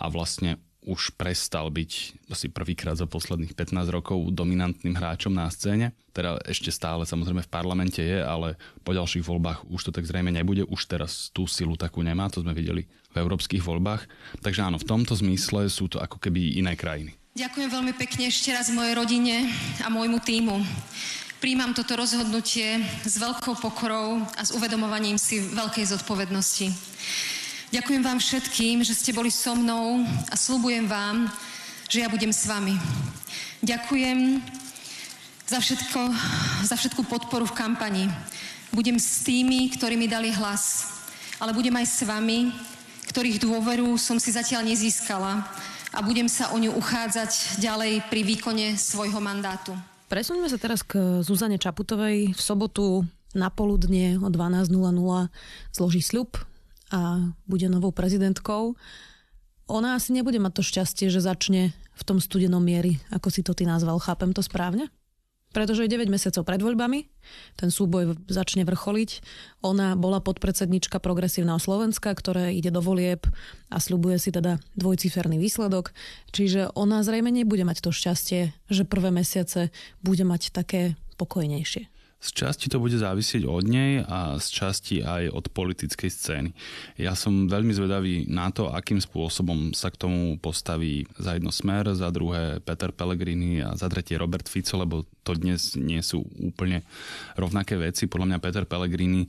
a 0.00 0.04
vlastne 0.08 0.56
už 0.90 1.14
prestal 1.14 1.70
byť 1.70 1.90
asi 2.34 2.50
prvýkrát 2.50 2.98
za 2.98 3.06
posledných 3.06 3.54
15 3.54 3.94
rokov 3.94 4.18
dominantným 4.34 4.98
hráčom 4.98 5.30
na 5.30 5.46
scéne. 5.46 5.94
Teda 6.10 6.42
ešte 6.42 6.74
stále 6.74 7.06
samozrejme 7.06 7.46
v 7.46 7.52
parlamente 7.52 8.02
je, 8.02 8.18
ale 8.18 8.58
po 8.82 8.90
ďalších 8.90 9.22
voľbách 9.22 9.70
už 9.70 9.86
to 9.86 9.94
tak 9.94 10.10
zrejme 10.10 10.34
nebude. 10.34 10.66
Už 10.66 10.90
teraz 10.90 11.30
tú 11.30 11.46
silu 11.46 11.78
takú 11.78 12.02
nemá, 12.02 12.26
to 12.26 12.42
sme 12.42 12.50
videli 12.50 12.90
v 13.14 13.16
európskych 13.22 13.62
voľbách. 13.62 14.10
Takže 14.42 14.66
áno, 14.66 14.82
v 14.82 14.88
tomto 14.90 15.14
zmysle 15.14 15.70
sú 15.70 15.86
to 15.86 16.02
ako 16.02 16.18
keby 16.18 16.58
iné 16.58 16.74
krajiny. 16.74 17.14
Ďakujem 17.38 17.70
veľmi 17.70 17.94
pekne 17.94 18.26
ešte 18.26 18.50
raz 18.50 18.74
mojej 18.74 18.98
rodine 18.98 19.46
a 19.78 19.86
môjmu 19.86 20.18
týmu. 20.18 20.58
Príjmam 21.38 21.72
toto 21.72 21.96
rozhodnutie 21.96 22.84
s 23.06 23.16
veľkou 23.16 23.56
pokorou 23.62 24.20
a 24.36 24.42
s 24.44 24.52
uvedomovaním 24.52 25.16
si 25.16 25.40
veľkej 25.40 25.88
zodpovednosti. 25.88 26.68
Ďakujem 27.70 28.02
vám 28.02 28.18
všetkým, 28.18 28.82
že 28.82 28.98
ste 28.98 29.14
boli 29.14 29.30
so 29.30 29.54
mnou 29.54 30.02
a 30.26 30.34
slúbujem 30.34 30.90
vám, 30.90 31.30
že 31.86 32.02
ja 32.02 32.10
budem 32.10 32.34
s 32.34 32.42
vami. 32.42 32.74
Ďakujem 33.62 34.42
za, 35.46 35.62
všetko, 35.62 36.00
za 36.66 36.74
všetku 36.74 37.06
podporu 37.06 37.46
v 37.46 37.54
kampani. 37.54 38.10
Budem 38.74 38.98
s 38.98 39.22
tými, 39.22 39.70
ktorí 39.70 39.94
mi 39.94 40.10
dali 40.10 40.34
hlas, 40.34 40.90
ale 41.38 41.54
budem 41.54 41.70
aj 41.78 41.86
s 41.86 42.02
vami, 42.02 42.50
ktorých 43.06 43.38
dôveru 43.38 43.94
som 44.02 44.18
si 44.18 44.34
zatiaľ 44.34 44.66
nezískala 44.66 45.46
a 45.94 46.02
budem 46.02 46.26
sa 46.26 46.50
o 46.50 46.58
ňu 46.58 46.74
uchádzať 46.74 47.62
ďalej 47.62 48.02
pri 48.10 48.26
výkone 48.26 48.74
svojho 48.74 49.22
mandátu. 49.22 49.78
Presuňme 50.10 50.50
sa 50.50 50.58
teraz 50.58 50.82
k 50.82 51.22
Zuzane 51.22 51.54
Čaputovej. 51.54 52.34
V 52.34 52.40
sobotu 52.42 53.06
na 53.30 53.46
poludne 53.46 54.18
o 54.18 54.26
12.00 54.26 54.74
zloží 55.70 56.02
sľub 56.02 56.49
a 56.90 57.30
bude 57.46 57.66
novou 57.70 57.94
prezidentkou. 57.94 58.74
Ona 59.70 59.94
asi 59.94 60.10
nebude 60.10 60.42
mať 60.42 60.52
to 60.58 60.62
šťastie, 60.66 61.06
že 61.08 61.22
začne 61.22 61.70
v 61.94 62.02
tom 62.02 62.18
studenom 62.18 62.62
miery, 62.62 62.98
ako 63.14 63.28
si 63.30 63.46
to 63.46 63.54
ty 63.54 63.62
nazval. 63.64 64.02
Chápem 64.02 64.34
to 64.34 64.42
správne? 64.42 64.90
pretože 65.50 65.82
je 65.82 65.90
9 65.90 66.06
mesiacov 66.06 66.46
pred 66.46 66.62
voľbami, 66.62 67.10
ten 67.58 67.68
súboj 67.74 68.14
začne 68.30 68.62
vrcholiť. 68.62 69.10
Ona 69.66 69.98
bola 69.98 70.22
podpredsednička 70.22 71.02
Progresívneho 71.02 71.58
Slovenska, 71.58 72.14
ktoré 72.14 72.54
ide 72.54 72.70
do 72.70 72.78
volieb 72.78 73.26
a 73.66 73.76
sľubuje 73.82 74.16
si 74.22 74.30
teda 74.30 74.62
dvojciferný 74.78 75.42
výsledok. 75.42 75.90
Čiže 76.30 76.70
ona 76.78 77.02
zrejme 77.02 77.34
nebude 77.34 77.66
mať 77.66 77.82
to 77.82 77.90
šťastie, 77.90 78.54
že 78.70 78.82
prvé 78.86 79.10
mesiace 79.10 79.74
bude 80.06 80.22
mať 80.22 80.54
také 80.54 80.94
pokojnejšie. 81.18 81.99
Z 82.20 82.36
časti 82.36 82.68
to 82.68 82.76
bude 82.76 82.92
závisieť 82.92 83.48
od 83.48 83.64
nej 83.64 84.04
a 84.04 84.36
z 84.36 84.46
časti 84.52 85.00
aj 85.00 85.32
od 85.32 85.48
politickej 85.48 86.10
scény. 86.12 86.50
Ja 87.00 87.16
som 87.16 87.48
veľmi 87.48 87.72
zvedavý 87.72 88.28
na 88.28 88.52
to, 88.52 88.68
akým 88.68 89.00
spôsobom 89.00 89.72
sa 89.72 89.88
k 89.88 89.96
tomu 89.96 90.36
postaví 90.36 91.08
za 91.16 91.40
jedno 91.40 91.48
smer, 91.48 91.88
za 91.96 92.12
druhé 92.12 92.60
Peter 92.60 92.92
Pellegrini 92.92 93.64
a 93.64 93.72
za 93.72 93.88
tretie 93.88 94.20
Robert 94.20 94.44
Fico, 94.52 94.76
lebo 94.76 95.08
to 95.24 95.32
dnes 95.32 95.80
nie 95.80 96.04
sú 96.04 96.20
úplne 96.36 96.84
rovnaké 97.40 97.80
veci. 97.80 98.04
Podľa 98.04 98.36
mňa 98.36 98.44
Peter 98.44 98.64
Pellegrini 98.68 99.24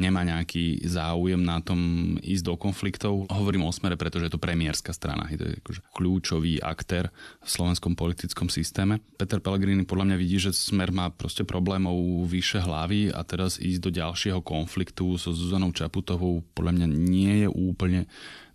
nemá 0.00 0.24
nejaký 0.24 0.84
záujem 0.88 1.40
na 1.40 1.60
tom 1.60 2.14
ísť 2.24 2.44
do 2.48 2.54
konfliktov. 2.56 3.28
Hovorím 3.28 3.68
o 3.68 3.72
smere, 3.72 4.00
pretože 4.00 4.28
je 4.28 4.32
to 4.32 4.40
premiérska 4.40 4.96
strana. 4.96 5.28
Je 5.28 5.38
to 5.38 5.46
akože 5.60 5.80
kľúčový 5.92 6.64
aktér 6.64 7.12
v 7.44 7.48
slovenskom 7.48 7.92
politickom 7.92 8.48
systéme. 8.48 9.04
Peter 9.20 9.38
Pellegrini 9.38 9.84
podľa 9.84 10.12
mňa 10.12 10.16
vidí, 10.16 10.40
že 10.40 10.56
smer 10.56 10.94
má 10.94 11.12
proste 11.12 11.44
problémov 11.44 12.24
vyše 12.24 12.62
hlavy 12.62 13.12
a 13.12 13.20
teraz 13.26 13.60
ísť 13.60 13.80
do 13.84 13.90
ďalšieho 13.92 14.40
konfliktu 14.40 15.20
so 15.20 15.36
Zuzanou 15.36 15.76
Čaputovou 15.76 16.40
podľa 16.56 16.82
mňa 16.82 16.86
nie 16.88 17.34
je 17.44 17.48
úplne 17.52 18.00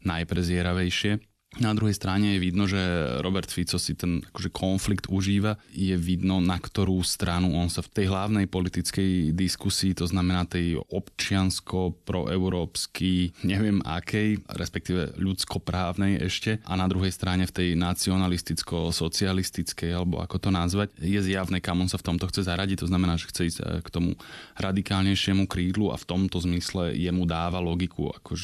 najprezieravejšie. 0.01 1.36
Na 1.57 1.73
druhej 1.73 1.97
strane 1.97 2.37
je 2.37 2.43
vidno, 2.43 2.69
že 2.69 2.77
Robert 3.25 3.49
Fico 3.49 3.81
si 3.81 3.97
ten 3.97 4.21
akože 4.29 4.53
konflikt 4.53 5.09
užíva. 5.09 5.57
Je 5.73 5.97
vidno, 5.97 6.37
na 6.37 6.61
ktorú 6.61 7.01
stranu 7.01 7.57
on 7.57 7.73
sa 7.73 7.81
v 7.81 7.89
tej 7.89 8.13
hlavnej 8.13 8.45
politickej 8.45 9.33
diskusii, 9.33 9.97
to 9.97 10.05
znamená 10.05 10.45
tej 10.45 10.77
občiansko 10.77 11.97
proeurópsky, 12.05 13.33
neviem 13.41 13.81
akej, 13.81 14.37
respektíve 14.53 15.17
ľudskoprávnej 15.17 16.21
ešte, 16.29 16.61
a 16.61 16.77
na 16.77 16.85
druhej 16.85 17.09
strane 17.09 17.49
v 17.49 17.55
tej 17.55 17.73
nacionalisticko-socialistickej, 17.73 19.97
alebo 19.97 20.21
ako 20.21 20.37
to 20.37 20.53
nazvať, 20.53 20.93
je 21.01 21.17
zjavné, 21.17 21.57
kam 21.57 21.81
on 21.81 21.89
sa 21.89 21.97
v 21.97 22.13
tomto 22.13 22.29
chce 22.29 22.45
zaradiť. 22.45 22.85
To 22.85 22.89
znamená, 22.93 23.17
že 23.17 23.33
chce 23.33 23.49
ísť 23.49 23.65
eh, 23.65 23.81
k 23.81 23.89
tomu 23.89 24.13
radikálnejšiemu 24.61 25.49
krídlu 25.49 25.89
a 25.89 25.97
v 25.97 26.05
tomto 26.05 26.37
zmysle 26.37 26.93
jemu 26.93 27.25
dáva 27.25 27.57
logiku, 27.57 28.13
ako 28.13 28.37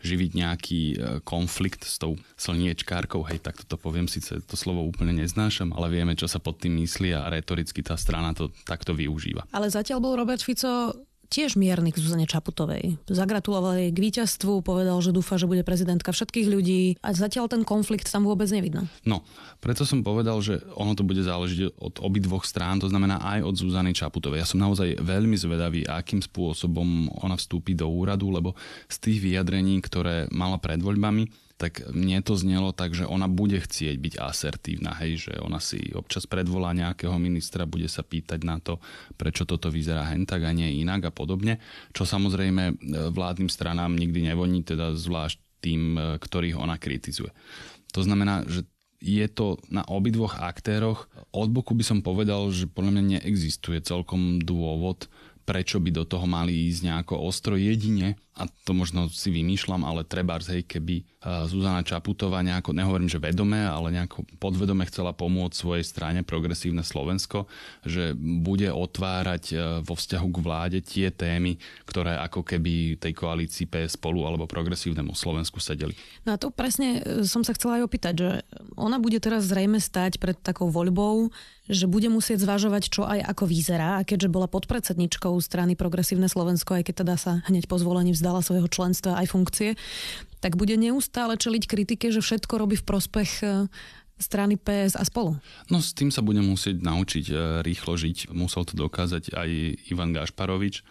živiť 0.00 0.30
nejaký 0.32 0.96
eh, 0.96 1.20
konflikt 1.20 1.84
s 1.84 2.00
tou 2.00 2.16
slniečkárkou, 2.54 3.26
hej, 3.26 3.42
tak 3.42 3.58
toto 3.66 3.74
poviem, 3.74 4.06
síce 4.06 4.38
to 4.46 4.54
slovo 4.54 4.86
úplne 4.86 5.10
neznášam, 5.10 5.74
ale 5.74 5.90
vieme, 5.90 6.14
čo 6.14 6.30
sa 6.30 6.38
pod 6.38 6.62
tým 6.62 6.78
myslí 6.86 7.10
a 7.10 7.26
retoricky 7.26 7.82
tá 7.82 7.98
strana 7.98 8.30
to 8.30 8.54
takto 8.62 8.94
využíva. 8.94 9.42
Ale 9.50 9.66
zatiaľ 9.66 9.98
bol 9.98 10.14
Robert 10.14 10.38
Fico 10.38 10.94
tiež 11.34 11.58
mierny 11.58 11.90
k 11.90 11.98
Zuzane 11.98 12.30
Čaputovej. 12.30 12.94
Zagratuloval 13.10 13.74
jej 13.82 13.90
k 13.90 13.98
víťazstvu, 13.98 14.62
povedal, 14.62 14.94
že 15.02 15.10
dúfa, 15.10 15.34
že 15.34 15.50
bude 15.50 15.66
prezidentka 15.66 16.14
všetkých 16.14 16.46
ľudí 16.46 16.82
a 17.02 17.10
zatiaľ 17.10 17.50
ten 17.50 17.66
konflikt 17.66 18.06
tam 18.06 18.22
vôbec 18.22 18.46
nevidno. 18.54 18.86
No, 19.02 19.26
preto 19.58 19.82
som 19.82 20.06
povedal, 20.06 20.38
že 20.38 20.62
ono 20.78 20.94
to 20.94 21.02
bude 21.02 21.18
záležiť 21.18 21.74
od 21.74 21.98
obidvoch 21.98 22.46
strán, 22.46 22.78
to 22.78 22.86
znamená 22.86 23.18
aj 23.18 23.50
od 23.50 23.54
Zuzany 23.58 23.90
Čaputovej. 23.90 24.44
Ja 24.44 24.48
som 24.48 24.62
naozaj 24.62 25.02
veľmi 25.02 25.34
zvedavý, 25.34 25.82
akým 25.82 26.22
spôsobom 26.22 27.10
ona 27.18 27.34
vstúpi 27.34 27.74
do 27.74 27.90
úradu, 27.90 28.30
lebo 28.30 28.54
z 28.86 28.96
tých 29.02 29.18
vyjadrení, 29.18 29.82
ktoré 29.82 30.30
mala 30.30 30.62
pred 30.62 30.78
voľbami, 30.78 31.26
tak 31.54 31.86
mne 31.94 32.18
to 32.26 32.34
znelo 32.34 32.74
tak, 32.74 32.98
že 32.98 33.06
ona 33.06 33.30
bude 33.30 33.62
chcieť 33.62 33.94
byť 33.94 34.14
asertívna, 34.18 34.90
hej, 34.98 35.30
že 35.30 35.32
ona 35.38 35.62
si 35.62 35.94
občas 35.94 36.26
predvolá 36.26 36.74
nejakého 36.74 37.14
ministra, 37.16 37.62
bude 37.62 37.86
sa 37.86 38.02
pýtať 38.02 38.42
na 38.42 38.58
to, 38.58 38.82
prečo 39.14 39.46
toto 39.46 39.70
vyzerá 39.70 40.10
hen 40.10 40.26
tak 40.26 40.42
a 40.42 40.50
nie 40.50 40.82
inak 40.82 41.08
a 41.08 41.12
podobne, 41.14 41.62
čo 41.94 42.02
samozrejme 42.02 42.62
e, 42.66 42.74
vládnym 43.14 43.46
stranám 43.46 43.94
nikdy 43.94 44.34
nevoní, 44.34 44.66
teda 44.66 44.98
zvlášť 44.98 45.38
tým, 45.62 45.94
e, 45.94 46.00
ktorých 46.18 46.58
ona 46.58 46.74
kritizuje. 46.74 47.30
To 47.94 48.02
znamená, 48.02 48.42
že 48.50 48.66
je 49.04 49.26
to 49.28 49.60
na 49.68 49.84
obidvoch 49.84 50.40
aktéroch. 50.40 51.12
Od 51.30 51.52
boku 51.52 51.76
by 51.76 51.84
som 51.84 52.00
povedal, 52.00 52.48
že 52.50 52.66
podľa 52.66 52.98
mňa 52.98 53.04
neexistuje 53.20 53.78
celkom 53.84 54.40
dôvod, 54.40 55.06
prečo 55.44 55.76
by 55.76 55.92
do 55.92 56.08
toho 56.08 56.24
mali 56.24 56.72
ísť 56.72 56.88
nejako 56.88 57.20
ostro 57.20 57.54
jedine, 57.54 58.16
a 58.34 58.50
to 58.66 58.74
možno 58.74 59.06
si 59.06 59.30
vymýšľam, 59.30 59.86
ale 59.86 60.02
treba, 60.02 60.42
hej, 60.42 60.66
keby 60.66 61.06
Zuzana 61.24 61.80
Čaputová 61.80 62.44
nejako, 62.44 62.76
nehovorím, 62.76 63.08
že 63.08 63.22
vedome, 63.22 63.56
ale 63.56 63.94
nejako 63.94 64.28
podvedome 64.36 64.84
chcela 64.90 65.16
pomôcť 65.16 65.56
svojej 65.56 65.84
strane 65.86 66.20
Progresívne 66.20 66.84
Slovensko, 66.84 67.48
že 67.80 68.12
bude 68.18 68.68
otvárať 68.68 69.44
e, 69.48 69.56
vo 69.80 69.96
vzťahu 69.96 70.28
k 70.28 70.42
vláde 70.44 70.78
tie 70.84 71.08
témy, 71.08 71.56
ktoré 71.88 72.20
ako 72.20 72.44
keby 72.44 73.00
tej 73.00 73.16
koalícii 73.16 73.64
PS 73.64 73.96
spolu 73.96 74.28
alebo 74.28 74.44
Progresívnemu 74.44 75.16
Slovensku 75.16 75.64
sedeli. 75.64 75.96
No 76.28 76.34
a 76.34 76.40
to 76.42 76.52
presne 76.52 77.00
e, 77.00 77.24
som 77.24 77.40
sa 77.40 77.56
chcela 77.56 77.80
aj 77.80 77.88
opýtať, 77.88 78.14
že 78.20 78.30
ona 78.76 79.00
bude 79.00 79.16
teraz 79.16 79.48
zrejme 79.48 79.80
stať 79.80 80.20
pred 80.20 80.36
takou 80.36 80.68
voľbou, 80.68 81.32
že 81.64 81.88
bude 81.88 82.12
musieť 82.12 82.44
zvažovať, 82.44 82.82
čo 82.92 83.08
aj 83.08 83.24
ako 83.24 83.48
vyzerá. 83.48 83.96
A 83.96 84.04
keďže 84.04 84.28
bola 84.28 84.44
podpredsedničkou 84.44 85.32
strany 85.40 85.72
Progresívne 85.72 86.28
Slovensko, 86.28 86.76
aj 86.76 86.92
keď 86.92 86.94
teda 87.00 87.16
sa 87.16 87.32
hneď 87.48 87.64
po 87.64 87.80
zvolení 87.80 88.12
vzdala 88.12 88.23
svojho 88.40 88.68
členstva 88.70 89.20
aj 89.20 89.26
funkcie, 89.28 89.68
tak 90.40 90.60
bude 90.60 90.76
neustále 90.76 91.36
čeliť 91.40 91.64
kritike, 91.64 92.12
že 92.12 92.20
všetko 92.20 92.60
robí 92.60 92.76
v 92.76 92.84
prospech 92.84 93.30
e, 93.40 93.46
strany 94.20 94.60
PS 94.60 94.94
a 94.94 95.04
spolu. 95.04 95.40
No 95.72 95.80
s 95.80 95.96
tým 95.96 96.12
sa 96.12 96.20
bude 96.20 96.44
musieť 96.44 96.84
naučiť 96.84 97.24
e, 97.32 97.34
rýchlo 97.64 97.96
žiť. 97.96 98.30
Musel 98.36 98.68
to 98.68 98.76
dokázať 98.76 99.32
aj 99.32 99.50
Ivan 99.88 100.12
Gašparovič, 100.12 100.84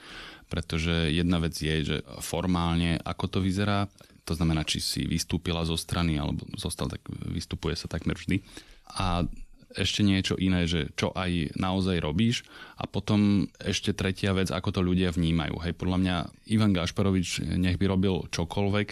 pretože 0.49 1.13
jedna 1.13 1.37
vec 1.37 1.53
je, 1.53 1.75
že 1.85 1.97
formálne 2.21 2.97
ako 3.05 3.25
to 3.29 3.39
vyzerá, 3.41 3.85
to 4.23 4.33
znamená, 4.33 4.63
či 4.63 4.79
si 4.79 5.01
vystúpila 5.03 5.67
zo 5.67 5.75
strany 5.75 6.15
alebo 6.15 6.47
zostal, 6.55 6.87
tak 6.87 7.03
vystupuje 7.27 7.75
sa 7.75 7.91
takmer 7.91 8.15
vždy. 8.15 8.39
A 8.95 9.27
ešte 9.73 10.01
niečo 10.05 10.37
iné, 10.37 10.69
že 10.69 10.93
čo 10.93 11.11
aj 11.13 11.57
naozaj 11.57 11.99
robíš 11.99 12.45
a 12.77 12.85
potom 12.85 13.49
ešte 13.57 13.93
tretia 13.93 14.33
vec, 14.33 14.53
ako 14.53 14.69
to 14.69 14.81
ľudia 14.85 15.09
vnímajú. 15.13 15.59
Hej, 15.65 15.73
podľa 15.77 15.97
mňa 15.99 16.15
Ivan 16.53 16.71
Gašparovič 16.73 17.43
nech 17.57 17.77
by 17.81 17.85
robil 17.89 18.25
čokoľvek, 18.29 18.87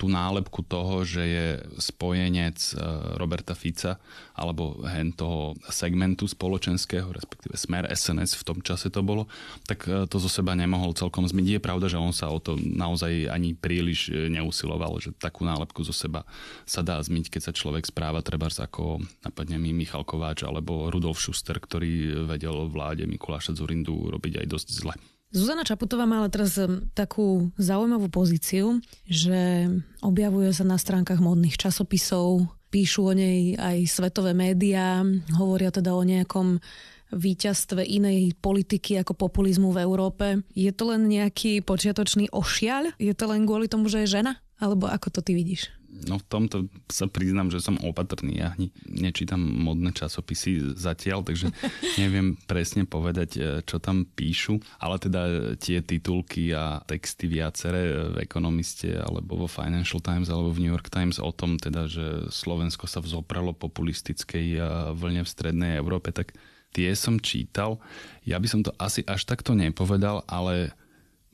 tú 0.00 0.08
nálepku 0.08 0.64
toho, 0.64 1.04
že 1.04 1.20
je 1.20 1.46
spojenec 1.76 2.56
e, 2.56 2.72
Roberta 3.20 3.52
Fica 3.52 4.00
alebo 4.32 4.80
hen 4.88 5.12
toho 5.12 5.52
segmentu 5.68 6.24
spoločenského, 6.24 7.12
respektíve 7.12 7.60
smer 7.60 7.84
SNS 7.92 8.40
v 8.40 8.46
tom 8.48 8.58
čase 8.64 8.88
to 8.88 9.04
bolo, 9.04 9.28
tak 9.68 9.84
e, 9.84 10.08
to 10.08 10.16
zo 10.16 10.32
seba 10.32 10.56
nemohol 10.56 10.96
celkom 10.96 11.28
zmyť. 11.28 11.60
Je 11.60 11.60
pravda, 11.60 11.92
že 11.92 12.00
on 12.00 12.16
sa 12.16 12.32
o 12.32 12.40
to 12.40 12.56
naozaj 12.56 13.28
ani 13.28 13.52
príliš 13.52 14.08
e, 14.08 14.32
neusiloval, 14.32 14.96
že 15.04 15.12
takú 15.12 15.44
nálepku 15.44 15.84
zo 15.84 15.92
seba 15.92 16.24
sa 16.64 16.80
dá 16.80 16.96
zmyť, 16.96 17.36
keď 17.36 17.42
sa 17.44 17.52
človek 17.52 17.84
správa 17.84 18.24
treba 18.24 18.48
ako 18.48 19.04
napadne 19.20 19.60
mi 19.60 19.76
Michal 19.76 20.02
Kováč 20.02 20.48
alebo 20.48 20.88
Rudolf 20.88 21.20
Schuster, 21.20 21.60
ktorý 21.60 22.24
vedel 22.24 22.56
vláde 22.72 23.04
Mikuláša 23.04 23.52
Zurindu 23.52 24.08
robiť 24.08 24.40
aj 24.40 24.46
dosť 24.48 24.68
zle. 24.72 24.94
Zuzana 25.30 25.62
Čaputová 25.62 26.10
má 26.10 26.18
ale 26.18 26.30
teraz 26.34 26.58
takú 26.90 27.54
zaujímavú 27.54 28.10
pozíciu, 28.10 28.82
že 29.06 29.70
objavuje 30.02 30.50
sa 30.50 30.66
na 30.66 30.74
stránkach 30.74 31.22
modných 31.22 31.54
časopisov, 31.54 32.50
píšu 32.74 33.06
o 33.06 33.14
nej 33.14 33.54
aj 33.54 33.86
svetové 33.86 34.34
médiá, 34.34 35.06
hovoria 35.38 35.70
teda 35.70 35.94
o 35.94 36.02
nejakom 36.02 36.58
víťazstve 37.14 37.82
inej 37.82 38.38
politiky 38.42 38.98
ako 38.98 39.14
populizmu 39.14 39.70
v 39.70 39.82
Európe. 39.82 40.26
Je 40.54 40.70
to 40.74 40.94
len 40.94 41.06
nejaký 41.06 41.62
počiatočný 41.62 42.30
ošiaľ? 42.34 42.98
Je 42.98 43.14
to 43.14 43.30
len 43.30 43.46
kvôli 43.46 43.70
tomu, 43.70 43.86
že 43.86 44.06
je 44.06 44.18
žena? 44.18 44.38
Alebo 44.58 44.90
ako 44.90 45.14
to 45.14 45.20
ty 45.22 45.34
vidíš? 45.34 45.79
No 45.90 46.16
v 46.16 46.24
tomto 46.30 46.56
sa 46.86 47.10
priznám, 47.10 47.50
že 47.50 47.60
som 47.60 47.76
opatrný. 47.82 48.40
Ja 48.40 48.54
nečítam 48.86 49.42
modné 49.42 49.90
časopisy 49.92 50.78
zatiaľ, 50.78 51.26
takže 51.26 51.50
neviem 52.00 52.38
presne 52.46 52.86
povedať, 52.86 53.30
e, 53.36 53.40
čo 53.66 53.82
tam 53.82 54.06
píšu, 54.06 54.62
ale 54.78 54.96
teda 55.02 55.54
tie 55.58 55.82
titulky 55.82 56.54
a 56.54 56.80
texty 56.86 57.26
viaceré 57.26 58.14
v 58.14 58.16
ekonomiste 58.22 58.96
alebo 58.96 59.44
vo 59.44 59.48
Financial 59.50 59.98
Times 59.98 60.30
alebo 60.30 60.54
v 60.54 60.62
New 60.62 60.72
York 60.72 60.88
Times 60.88 61.18
o 61.18 61.34
tom 61.34 61.58
teda, 61.58 61.90
že 61.90 62.30
Slovensko 62.30 62.86
sa 62.86 63.02
vzopralo 63.02 63.52
populistickej 63.52 64.46
e, 64.56 64.60
vlne 64.94 65.26
v 65.26 65.32
strednej 65.32 65.72
Európe, 65.76 66.14
tak 66.14 66.32
tie 66.70 66.94
som 66.94 67.18
čítal. 67.18 67.82
Ja 68.22 68.38
by 68.38 68.46
som 68.46 68.60
to 68.62 68.70
asi 68.78 69.02
až 69.04 69.26
takto 69.26 69.58
nepovedal, 69.58 70.22
ale 70.30 70.72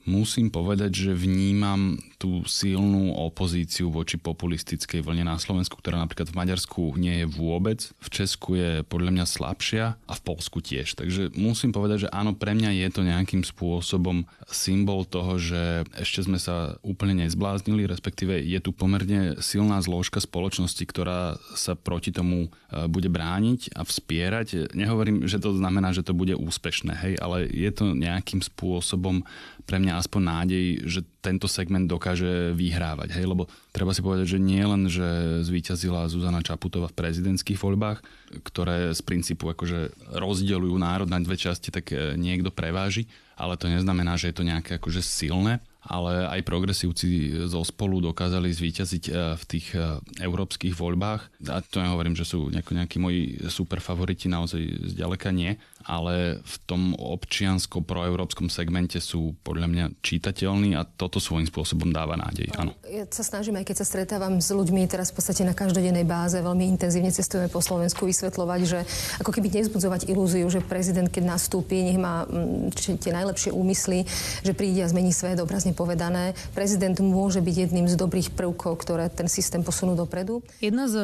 musím 0.07 0.47
povedať, 0.47 1.11
že 1.11 1.11
vnímam 1.11 1.99
tú 2.17 2.41
silnú 2.49 3.13
opozíciu 3.13 3.93
voči 3.93 4.17
populistickej 4.17 5.05
vlne 5.05 5.27
na 5.27 5.37
Slovensku, 5.37 5.77
ktorá 5.77 6.01
napríklad 6.01 6.33
v 6.33 6.39
Maďarsku 6.39 6.97
nie 6.97 7.21
je 7.21 7.27
vôbec, 7.29 7.91
v 8.01 8.07
Česku 8.09 8.57
je 8.57 8.81
podľa 8.87 9.13
mňa 9.13 9.25
slabšia 9.27 9.85
a 9.99 10.13
v 10.17 10.21
Polsku 10.25 10.63
tiež. 10.63 10.97
Takže 10.97 11.35
musím 11.37 11.75
povedať, 11.75 12.07
že 12.07 12.13
áno, 12.15 12.33
pre 12.33 12.57
mňa 12.57 12.73
je 12.73 12.89
to 12.89 13.01
nejakým 13.05 13.45
spôsobom 13.45 14.25
symbol 14.49 15.05
toho, 15.05 15.37
že 15.37 15.85
ešte 15.93 16.25
sme 16.25 16.41
sa 16.41 16.79
úplne 16.81 17.27
nezbláznili, 17.27 17.85
respektíve 17.85 18.39
je 18.41 18.59
tu 18.63 18.73
pomerne 18.73 19.37
silná 19.43 19.77
zložka 19.83 20.23
spoločnosti, 20.23 20.81
ktorá 20.87 21.37
sa 21.53 21.77
proti 21.77 22.09
tomu 22.09 22.47
e, 22.47 22.89
bude 22.89 23.11
brániť 23.11 23.77
a 23.77 23.85
vspierať. 23.85 24.73
Nehovorím, 24.73 25.29
že 25.29 25.37
to 25.37 25.53
znamená, 25.53 25.93
že 25.93 26.01
to 26.01 26.17
bude 26.17 26.33
úspešné, 26.33 26.93
hej, 26.97 27.13
ale 27.19 27.45
je 27.45 27.69
to 27.69 27.93
nejakým 27.93 28.41
spôsobom 28.41 29.21
pre 29.67 29.83
mňa 29.83 29.96
aspoň 29.99 30.21
nádej, 30.21 30.65
že 30.85 30.99
tento 31.19 31.49
segment 31.49 31.89
dokáže 31.89 32.53
vyhrávať. 32.53 33.17
Hej? 33.17 33.25
Lebo 33.27 33.49
treba 33.75 33.91
si 33.91 34.05
povedať, 34.05 34.37
že 34.37 34.39
nie 34.39 34.61
len, 34.61 34.87
že 34.87 35.41
zvíťazila 35.43 36.07
Zuzana 36.07 36.45
Čaputová 36.45 36.87
v 36.87 36.97
prezidentských 36.97 37.59
voľbách, 37.59 37.99
ktoré 38.47 38.93
z 38.93 39.01
princípu 39.03 39.51
akože 39.51 40.13
rozdeľujú 40.15 40.75
národ 40.77 41.09
na 41.09 41.19
dve 41.19 41.35
časti, 41.35 41.73
tak 41.73 41.91
e, 41.91 42.15
niekto 42.15 42.53
preváži, 42.53 43.09
ale 43.35 43.59
to 43.59 43.67
neznamená, 43.67 44.15
že 44.15 44.31
je 44.31 44.35
to 44.37 44.47
nejaké 44.47 44.79
akože 44.79 45.01
silné 45.03 45.59
ale 45.87 46.27
aj 46.27 46.43
progresívci 46.43 47.31
zo 47.47 47.63
spolu 47.63 48.03
dokázali 48.03 48.51
zvíťaziť 48.51 49.03
e, 49.07 49.11
v 49.39 49.43
tých 49.47 49.71
e, 49.71 50.03
európskych 50.19 50.75
voľbách. 50.75 51.47
A 51.47 51.63
to 51.63 51.79
nehovorím, 51.79 52.13
že 52.13 52.27
sú 52.27 52.51
nejakí 52.51 52.99
moji 52.99 53.39
super 53.47 53.79
favoriti, 53.79 54.27
naozaj 54.27 54.91
zďaleka 54.93 55.31
nie 55.31 55.55
ale 55.87 56.43
v 56.43 56.55
tom 56.67 56.91
občiansko-proeurópskom 56.99 58.51
segmente 58.51 58.99
sú 58.99 59.39
podľa 59.39 59.67
mňa 59.71 59.85
čítateľní 60.03 60.75
a 60.75 60.83
toto 60.83 61.23
svojím 61.23 61.47
spôsobom 61.47 61.95
dáva 61.95 62.19
nádej. 62.19 62.51
Áno. 62.59 62.75
Ja 62.91 63.07
sa 63.07 63.23
snažím, 63.23 63.55
aj 63.55 63.71
keď 63.71 63.75
sa 63.79 63.87
stretávam 63.87 64.43
s 64.43 64.51
ľuďmi 64.51 64.83
teraz 64.91 65.15
v 65.15 65.23
podstate 65.23 65.47
na 65.47 65.55
každodennej 65.55 66.03
báze, 66.03 66.35
veľmi 66.35 66.67
intenzívne 66.67 67.07
cestujeme 67.07 67.47
po 67.47 67.63
Slovensku, 67.63 68.03
vysvetľovať, 68.03 68.61
že 68.67 68.79
ako 69.23 69.31
keby 69.31 69.47
nezbudzovať 69.47 70.11
ilúziu, 70.11 70.51
že 70.51 70.59
prezident, 70.59 71.07
keď 71.07 71.23
nastúpi, 71.39 71.79
nech 71.87 71.95
má 71.95 72.27
mm, 72.27 72.75
tie 72.99 73.15
najlepšie 73.15 73.55
úmysly, 73.55 74.03
že 74.43 74.51
príde 74.51 74.83
a 74.83 74.91
zmení 74.91 75.15
svet, 75.15 75.39
obrazne 75.39 75.71
povedané. 75.71 76.35
Prezident 76.51 76.99
môže 76.99 77.39
byť 77.39 77.55
jedným 77.71 77.87
z 77.87 77.95
dobrých 77.95 78.35
prvkov, 78.35 78.83
ktoré 78.83 79.07
ten 79.07 79.31
systém 79.31 79.63
posunú 79.63 79.95
dopredu. 79.95 80.43
Jedna 80.59 80.91
z 80.91 80.99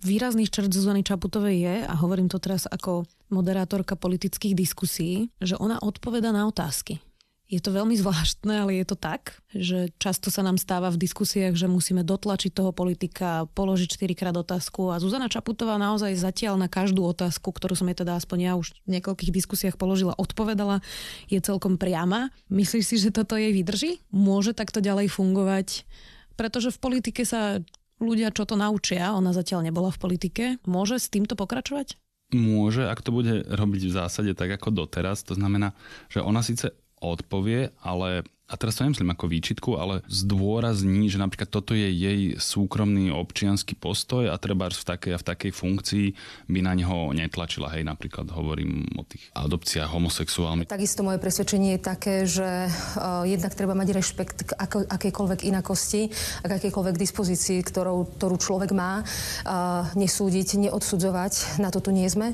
výrazných 0.00 0.48
črt 0.48 0.72
Zuzany 0.72 1.04
Čaputovej 1.04 1.56
je, 1.58 1.76
a 1.84 1.94
hovorím 1.98 2.30
to 2.30 2.40
teraz 2.40 2.64
ako 2.70 3.04
moderátorka 3.28 3.94
politických 3.96 4.56
diskusí, 4.56 5.32
že 5.40 5.56
ona 5.56 5.80
odpoveda 5.80 6.32
na 6.32 6.48
otázky. 6.48 7.00
Je 7.48 7.64
to 7.64 7.72
veľmi 7.72 7.96
zvláštne, 7.96 8.60
ale 8.60 8.76
je 8.76 8.92
to 8.92 8.92
tak, 8.92 9.40
že 9.56 9.88
často 9.96 10.28
sa 10.28 10.44
nám 10.44 10.60
stáva 10.60 10.92
v 10.92 11.00
diskusiách, 11.00 11.56
že 11.56 11.64
musíme 11.64 12.04
dotlačiť 12.04 12.52
toho 12.52 12.76
politika, 12.76 13.48
položiť 13.56 13.88
4 13.96 14.12
krát 14.12 14.36
otázku 14.36 14.92
a 14.92 15.00
Zuzana 15.00 15.32
Čaputová 15.32 15.80
naozaj 15.80 16.12
zatiaľ 16.12 16.60
na 16.60 16.68
každú 16.68 17.00
otázku, 17.08 17.48
ktorú 17.48 17.72
som 17.72 17.88
jej 17.88 17.96
teda 17.96 18.20
aspoň 18.20 18.38
ja 18.44 18.52
už 18.52 18.76
v 18.84 19.00
niekoľkých 19.00 19.32
diskusiách 19.32 19.80
položila, 19.80 20.12
odpovedala, 20.20 20.84
je 21.32 21.40
celkom 21.40 21.80
priama. 21.80 22.28
Myslíš 22.52 22.84
si, 22.84 22.96
že 23.00 23.16
toto 23.16 23.40
jej 23.40 23.56
vydrží? 23.56 24.04
Môže 24.12 24.52
takto 24.52 24.84
ďalej 24.84 25.08
fungovať? 25.08 25.88
Pretože 26.36 26.68
v 26.68 26.78
politike 26.84 27.24
sa 27.24 27.64
ľudia 27.96 28.28
čo 28.28 28.44
to 28.44 28.60
naučia, 28.60 29.16
ona 29.16 29.32
zatiaľ 29.32 29.64
nebola 29.64 29.88
v 29.88 29.96
politike, 29.96 30.44
môže 30.68 31.00
s 31.00 31.08
týmto 31.08 31.32
pokračovať? 31.32 31.96
Môže, 32.28 32.84
ak 32.84 33.00
to 33.00 33.08
bude 33.08 33.48
robiť 33.48 33.82
v 33.88 33.96
zásade 33.96 34.32
tak 34.36 34.52
ako 34.60 34.84
doteraz. 34.84 35.24
To 35.28 35.32
znamená, 35.32 35.72
že 36.12 36.20
ona 36.20 36.44
síce 36.44 36.76
odpovie, 37.00 37.70
ale 37.82 38.26
a 38.48 38.56
teraz 38.56 38.80
to 38.80 38.84
nemyslím 38.88 39.12
ako 39.12 39.28
výčitku, 39.28 39.70
ale 39.76 40.00
zdôrazní, 40.08 41.12
že 41.12 41.20
napríklad 41.20 41.52
toto 41.52 41.76
je 41.76 41.84
jej 41.84 42.32
súkromný 42.40 43.12
občianský 43.12 43.76
postoj 43.76 44.32
a 44.32 44.40
treba 44.40 44.72
v 44.72 44.84
takej 44.88 45.12
a 45.12 45.20
v 45.20 45.28
takej 45.28 45.52
funkcii 45.52 46.06
by 46.48 46.64
na 46.64 46.72
neho 46.72 47.12
netlačila. 47.12 47.68
Hej, 47.76 47.84
napríklad 47.84 48.32
hovorím 48.32 48.88
o 48.96 49.04
tých 49.04 49.28
adopciách 49.36 49.92
homosexuálnych. 49.92 50.64
Takisto 50.64 51.04
moje 51.04 51.20
presvedčenie 51.20 51.76
je 51.76 51.80
také, 51.84 52.24
že 52.24 52.72
uh, 52.72 53.28
jednak 53.28 53.52
treba 53.52 53.76
mať 53.76 53.88
rešpekt 53.92 54.38
k 54.48 54.50
ako, 54.56 54.88
akejkoľvek 54.88 55.44
inakosti 55.44 56.08
a 56.40 56.48
k 56.48 56.56
akejkoľvek 56.56 56.96
dispozícii, 56.96 57.60
ktorou, 57.60 58.16
ktorú 58.16 58.40
človek 58.40 58.72
má. 58.72 59.04
Uh, 59.44 59.84
nesúdiť, 59.92 60.56
neodsudzovať, 60.56 61.60
na 61.60 61.68
to 61.68 61.84
tu 61.84 61.92
nie 61.92 62.08
sme. 62.08 62.32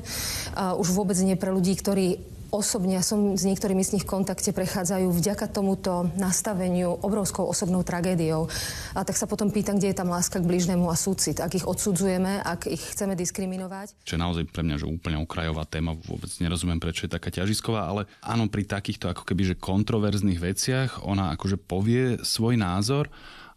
Uh, 0.55 0.79
už 0.79 0.95
vôbec 0.95 1.19
nie 1.19 1.35
pre 1.35 1.51
ľudí, 1.51 1.75
ktorí 1.75 2.34
osobne, 2.55 2.95
ja 2.95 3.03
som 3.03 3.35
s 3.35 3.43
niektorými 3.43 3.83
z 3.83 3.99
nich 3.99 4.05
v 4.07 4.11
kontakte, 4.15 4.55
prechádzajú 4.55 5.11
vďaka 5.11 5.51
tomuto 5.51 6.07
nastaveniu 6.15 6.95
obrovskou 7.03 7.43
osobnou 7.43 7.83
tragédiou. 7.83 8.47
A 8.95 9.03
tak 9.03 9.19
sa 9.19 9.27
potom 9.27 9.51
pýtam, 9.51 9.75
kde 9.75 9.91
je 9.91 9.99
tam 9.99 10.07
láska 10.07 10.39
k 10.39 10.47
blížnemu 10.47 10.87
a 10.87 10.95
súcit. 10.95 11.43
Ak 11.43 11.53
ich 11.53 11.67
odsudzujeme, 11.67 12.39
ak 12.39 12.71
ich 12.71 12.81
chceme 12.95 13.13
diskriminovať. 13.19 14.07
Čo 14.07 14.15
je 14.15 14.23
naozaj 14.23 14.43
pre 14.49 14.63
mňa 14.63 14.81
že 14.81 14.87
úplne 14.87 15.19
okrajová 15.19 15.67
téma, 15.67 15.99
vôbec 16.07 16.31
nerozumiem, 16.39 16.79
prečo 16.79 17.05
je 17.05 17.13
taká 17.13 17.27
ťažisková, 17.29 17.85
ale 17.85 18.07
áno, 18.23 18.47
pri 18.47 18.63
takýchto 18.63 19.11
ako 19.11 19.27
keby 19.27 19.53
že 19.53 19.55
kontroverzných 19.59 20.39
veciach 20.39 21.03
ona 21.03 21.35
akože 21.35 21.59
povie 21.59 22.17
svoj 22.23 22.55
názor 22.55 23.11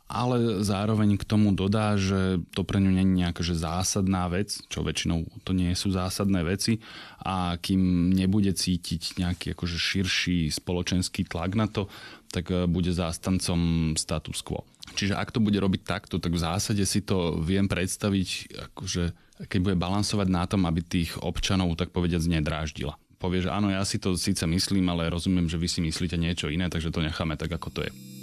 ale 0.08 0.64
zároveň 0.64 1.20
k 1.20 1.28
tomu 1.28 1.52
dodá, 1.52 2.00
že 2.00 2.40
to 2.56 2.64
pre 2.64 2.80
ňu 2.80 2.96
je 2.96 3.04
nejaká 3.04 3.44
že 3.44 3.60
zásadná 3.60 4.24
vec, 4.32 4.56
čo 4.72 4.80
väčšinou 4.80 5.28
to 5.44 5.52
nie 5.52 5.68
sú 5.76 5.92
zásadné 5.92 6.40
veci 6.48 6.80
a 7.20 7.60
kým 7.60 8.08
nebude 8.16 8.48
cítiť 8.56 9.20
nejaký 9.20 9.52
akože 9.52 9.76
širší 9.76 10.48
spoločenský 10.48 11.28
tlak 11.28 11.52
na 11.52 11.68
to, 11.68 11.92
tak 12.32 12.48
e, 12.48 12.64
bude 12.64 12.88
zástancom 12.88 13.92
status 14.00 14.40
quo. 14.40 14.64
Čiže 14.96 15.12
ak 15.12 15.36
to 15.36 15.44
bude 15.44 15.60
robiť 15.60 15.84
takto, 15.84 16.16
tak 16.16 16.32
v 16.32 16.40
zásade 16.40 16.80
si 16.88 17.04
to 17.04 17.36
viem 17.44 17.68
predstaviť, 17.68 18.28
akože 18.72 19.12
keď 19.44 19.60
bude 19.60 19.76
balansovať 19.76 20.28
na 20.32 20.48
tom, 20.48 20.64
aby 20.64 20.80
tých 20.80 21.20
občanov 21.20 21.76
tak 21.76 21.92
povediať 21.92 22.32
nedráždila 22.32 22.96
povie, 23.18 23.42
že 23.42 23.50
áno, 23.50 23.66
ja 23.66 23.82
si 23.82 23.98
to 23.98 24.14
síce 24.14 24.46
myslím, 24.46 24.94
ale 24.94 25.10
rozumiem, 25.10 25.50
že 25.50 25.58
vy 25.58 25.66
si 25.66 25.82
myslíte 25.82 26.14
niečo 26.14 26.46
iné, 26.46 26.70
takže 26.70 26.94
to 26.94 27.02
necháme 27.02 27.34
tak, 27.34 27.50
ako 27.50 27.68
to 27.74 27.80
je. 27.82 28.17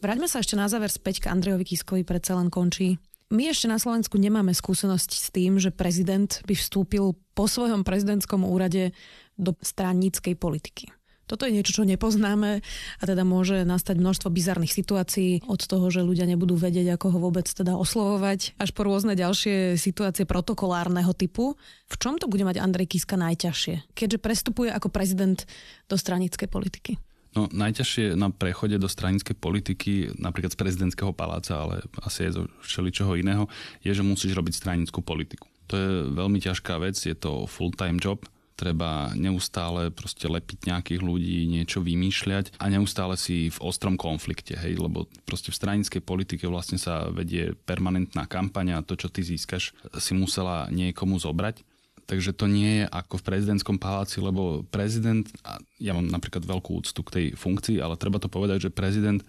Vráťme 0.00 0.32
sa 0.32 0.40
ešte 0.40 0.56
na 0.56 0.64
záver 0.64 0.88
späť 0.88 1.20
k 1.20 1.28
Andrejovi 1.28 1.76
Kiskovi, 1.76 2.08
predsa 2.08 2.32
len 2.32 2.48
končí. 2.48 2.96
My 3.30 3.52
ešte 3.52 3.68
na 3.68 3.76
Slovensku 3.76 4.16
nemáme 4.16 4.56
skúsenosť 4.56 5.10
s 5.12 5.28
tým, 5.28 5.60
že 5.60 5.70
prezident 5.70 6.40
by 6.48 6.56
vstúpil 6.56 7.14
po 7.36 7.44
svojom 7.44 7.84
prezidentskom 7.84 8.42
úrade 8.48 8.96
do 9.36 9.52
stranickej 9.60 10.40
politiky. 10.40 10.88
Toto 11.28 11.46
je 11.46 11.54
niečo, 11.54 11.70
čo 11.70 11.86
nepoznáme 11.86 12.58
a 12.98 13.02
teda 13.06 13.22
môže 13.22 13.62
nastať 13.62 14.02
množstvo 14.02 14.34
bizarných 14.34 14.74
situácií 14.74 15.46
od 15.46 15.62
toho, 15.62 15.86
že 15.92 16.02
ľudia 16.02 16.26
nebudú 16.26 16.58
vedieť, 16.58 16.96
ako 16.98 17.06
ho 17.14 17.18
vôbec 17.30 17.46
teda 17.46 17.78
oslovovať, 17.78 18.58
až 18.58 18.70
po 18.74 18.82
rôzne 18.82 19.14
ďalšie 19.14 19.78
situácie 19.78 20.26
protokolárneho 20.26 21.14
typu. 21.14 21.54
V 21.86 21.94
čom 22.02 22.18
to 22.18 22.26
bude 22.26 22.42
mať 22.42 22.58
Andrej 22.58 22.98
Kiska 22.98 23.14
najťažšie, 23.14 23.94
keďže 23.94 24.18
prestupuje 24.18 24.74
ako 24.74 24.90
prezident 24.90 25.44
do 25.86 25.94
stranickej 25.94 26.48
politiky? 26.50 26.98
No 27.30 27.46
najťažšie 27.46 28.18
na 28.18 28.34
prechode 28.34 28.74
do 28.74 28.90
stranickej 28.90 29.38
politiky, 29.38 29.92
napríklad 30.18 30.50
z 30.50 30.58
prezidentského 30.58 31.14
paláca, 31.14 31.62
ale 31.62 31.86
asi 32.02 32.26
aj 32.26 32.32
zo 32.34 32.42
všeličoho 32.66 33.14
iného, 33.14 33.46
je, 33.86 33.94
že 33.94 34.02
musíš 34.02 34.34
robiť 34.34 34.58
stranickú 34.58 34.98
politiku. 34.98 35.46
To 35.70 35.74
je 35.78 35.88
veľmi 36.10 36.42
ťažká 36.42 36.82
vec, 36.82 36.98
je 36.98 37.14
to 37.14 37.46
full-time 37.46 38.02
job, 38.02 38.26
treba 38.60 39.14
neustále 39.16 39.88
proste 39.88 40.28
lepiť 40.28 40.68
nejakých 40.68 41.00
ľudí, 41.00 41.48
niečo 41.48 41.80
vymýšľať 41.80 42.60
a 42.60 42.68
neustále 42.68 43.16
si 43.16 43.48
v 43.48 43.58
ostrom 43.64 43.96
konflikte, 43.96 44.52
hej, 44.52 44.76
lebo 44.76 45.08
proste 45.24 45.48
v 45.48 45.56
stranickej 45.56 46.02
politike 46.04 46.44
vlastne 46.44 46.76
sa 46.76 47.08
vedie 47.08 47.56
permanentná 47.64 48.28
kampaňa 48.28 48.82
a 48.82 48.84
to, 48.84 49.00
čo 49.00 49.08
ty 49.08 49.24
získaš, 49.24 49.72
si 49.96 50.12
musela 50.12 50.68
niekomu 50.68 51.16
zobrať 51.16 51.64
Takže 52.10 52.34
to 52.34 52.50
nie 52.50 52.82
je 52.82 52.84
ako 52.90 53.22
v 53.22 53.26
prezidentskom 53.30 53.78
paláci, 53.78 54.18
lebo 54.18 54.66
prezident, 54.66 55.30
ja 55.78 55.94
mám 55.94 56.10
napríklad 56.10 56.42
veľkú 56.42 56.82
úctu 56.82 57.06
k 57.06 57.14
tej 57.14 57.26
funkcii, 57.38 57.78
ale 57.78 57.94
treba 57.94 58.18
to 58.18 58.26
povedať, 58.26 58.66
že 58.66 58.74
prezident 58.74 59.22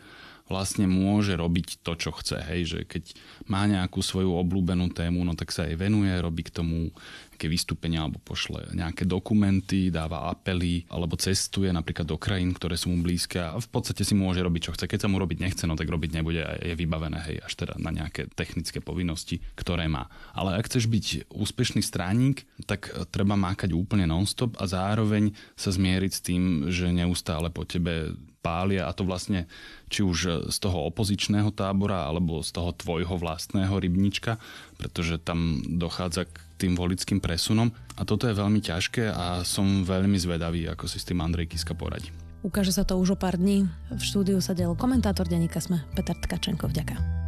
vlastne 0.49 0.85
môže 0.89 1.35
robiť 1.35 1.83
to, 1.83 1.93
čo 1.97 2.15
chce. 2.15 2.37
Hej, 2.41 2.61
že 2.65 2.79
keď 2.87 3.03
má 3.49 3.65
nejakú 3.67 3.99
svoju 3.99 4.33
obľúbenú 4.37 4.89
tému, 4.93 5.21
no 5.25 5.33
tak 5.37 5.53
sa 5.53 5.67
jej 5.67 5.75
venuje, 5.75 6.11
robí 6.21 6.45
k 6.47 6.55
tomu 6.61 6.93
nejaké 7.41 7.49
vystúpenia 7.49 8.05
alebo 8.05 8.21
pošle 8.21 8.69
nejaké 8.77 9.09
dokumenty, 9.09 9.89
dáva 9.89 10.29
apely 10.29 10.85
alebo 10.93 11.17
cestuje 11.17 11.73
napríklad 11.73 12.05
do 12.05 12.13
krajín, 12.21 12.53
ktoré 12.53 12.77
sú 12.77 12.93
mu 12.93 13.01
blízke 13.01 13.41
a 13.41 13.57
v 13.57 13.65
podstate 13.65 14.05
si 14.05 14.13
môže 14.13 14.45
robiť, 14.45 14.69
čo 14.69 14.73
chce. 14.77 14.85
Keď 14.85 14.99
sa 15.01 15.09
mu 15.09 15.17
robiť 15.17 15.41
nechce, 15.41 15.65
no 15.65 15.73
tak 15.73 15.89
robiť 15.89 16.21
nebude 16.21 16.45
a 16.45 16.53
je 16.61 16.77
vybavené 16.77 17.17
hej, 17.25 17.37
až 17.41 17.65
teda 17.65 17.81
na 17.81 17.89
nejaké 17.89 18.29
technické 18.37 18.77
povinnosti, 18.77 19.41
ktoré 19.57 19.89
má. 19.89 20.05
Ale 20.37 20.53
ak 20.53 20.69
chceš 20.69 20.85
byť 20.85 21.33
úspešný 21.33 21.81
stránik, 21.81 22.45
tak 22.69 22.93
treba 23.09 23.33
mákať 23.33 23.73
úplne 23.73 24.05
nonstop 24.05 24.53
a 24.61 24.69
zároveň 24.69 25.33
sa 25.57 25.73
zmieriť 25.73 26.11
s 26.13 26.21
tým, 26.21 26.43
že 26.69 26.93
neustále 26.93 27.49
po 27.49 27.65
tebe 27.65 28.13
pália 28.41 28.89
a 28.89 28.91
to 28.91 29.05
vlastne 29.05 29.45
či 29.87 30.01
už 30.01 30.49
z 30.49 30.57
toho 30.57 30.89
opozičného 30.89 31.53
tábora 31.53 32.09
alebo 32.09 32.41
z 32.41 32.51
toho 32.51 32.73
tvojho 32.73 33.15
vlastného 33.21 33.71
rybnička, 33.71 34.41
pretože 34.81 35.21
tam 35.21 35.61
dochádza 35.65 36.25
k 36.25 36.35
tým 36.57 36.73
volickým 36.73 37.21
presunom 37.21 37.69
a 37.95 38.01
toto 38.03 38.25
je 38.25 38.35
veľmi 38.35 38.59
ťažké 38.59 39.13
a 39.13 39.45
som 39.45 39.85
veľmi 39.85 40.17
zvedavý, 40.17 40.65
ako 40.67 40.89
si 40.89 40.97
s 40.97 41.07
tým 41.07 41.21
Andrej 41.21 41.53
Kiska 41.53 41.77
poradí. 41.77 42.09
Ukáže 42.41 42.73
sa 42.73 42.81
to 42.81 42.97
už 42.97 43.13
o 43.13 43.17
pár 43.17 43.37
dní. 43.37 43.69
V 43.93 44.01
štúdiu 44.01 44.41
sa 44.41 44.57
del 44.57 44.73
komentátor 44.73 45.29
denníka 45.29 45.61
Sme 45.61 45.85
Peter 45.93 46.17
Tkačenko. 46.17 46.73
Vďaka. 46.73 47.20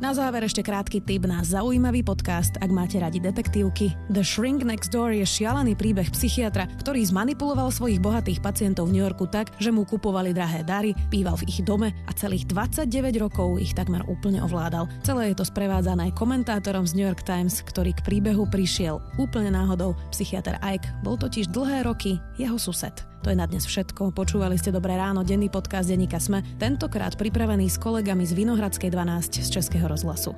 Na 0.00 0.16
záver 0.16 0.48
ešte 0.48 0.64
krátky 0.64 1.04
tip 1.04 1.28
na 1.28 1.44
zaujímavý 1.44 2.00
podcast, 2.00 2.56
ak 2.64 2.72
máte 2.72 2.96
radi 2.96 3.20
detektívky. 3.20 3.92
The 4.08 4.24
Shrink 4.24 4.64
Next 4.64 4.96
Door 4.96 5.12
je 5.12 5.28
šialený 5.28 5.76
príbeh 5.76 6.08
psychiatra, 6.16 6.64
ktorý 6.80 7.04
zmanipuloval 7.04 7.68
svojich 7.68 8.00
bohatých 8.00 8.40
pacientov 8.40 8.88
v 8.88 8.96
New 8.96 9.04
Yorku 9.04 9.28
tak, 9.28 9.52
že 9.60 9.68
mu 9.68 9.84
kupovali 9.84 10.32
drahé 10.32 10.64
dary, 10.64 10.96
býval 11.12 11.36
v 11.36 11.52
ich 11.52 11.60
dome 11.60 11.92
a 12.08 12.16
celých 12.16 12.48
29 12.48 12.88
rokov 13.20 13.60
ich 13.60 13.76
takmer 13.76 14.00
úplne 14.08 14.40
ovládal. 14.40 14.88
Celé 15.04 15.36
je 15.36 15.44
to 15.44 15.44
sprevádzané 15.44 16.16
komentátorom 16.16 16.88
z 16.88 16.96
New 16.96 17.04
York 17.04 17.20
Times, 17.28 17.60
ktorý 17.60 17.92
k 17.92 18.00
príbehu 18.00 18.48
prišiel 18.48 19.04
úplne 19.20 19.52
náhodou. 19.52 19.92
Psychiatr 20.16 20.56
Ike 20.64 20.88
bol 21.04 21.20
totiž 21.20 21.52
dlhé 21.52 21.84
roky 21.84 22.16
jeho 22.40 22.56
sused. 22.56 23.04
To 23.20 23.28
je 23.28 23.36
na 23.36 23.44
dnes 23.44 23.68
všetko. 23.68 24.16
Počúvali 24.16 24.56
ste 24.56 24.72
Dobré 24.72 24.96
ráno, 24.96 25.20
denný 25.20 25.52
podcast 25.52 25.92
denníka 25.92 26.16
Sme, 26.16 26.40
tentokrát 26.56 27.20
pripravený 27.20 27.68
s 27.68 27.76
kolegami 27.76 28.24
z 28.24 28.32
Vinohradskej 28.32 28.88
12 28.88 29.44
z 29.44 29.48
Českého 29.60 29.84
rozhlasu. 29.84 30.32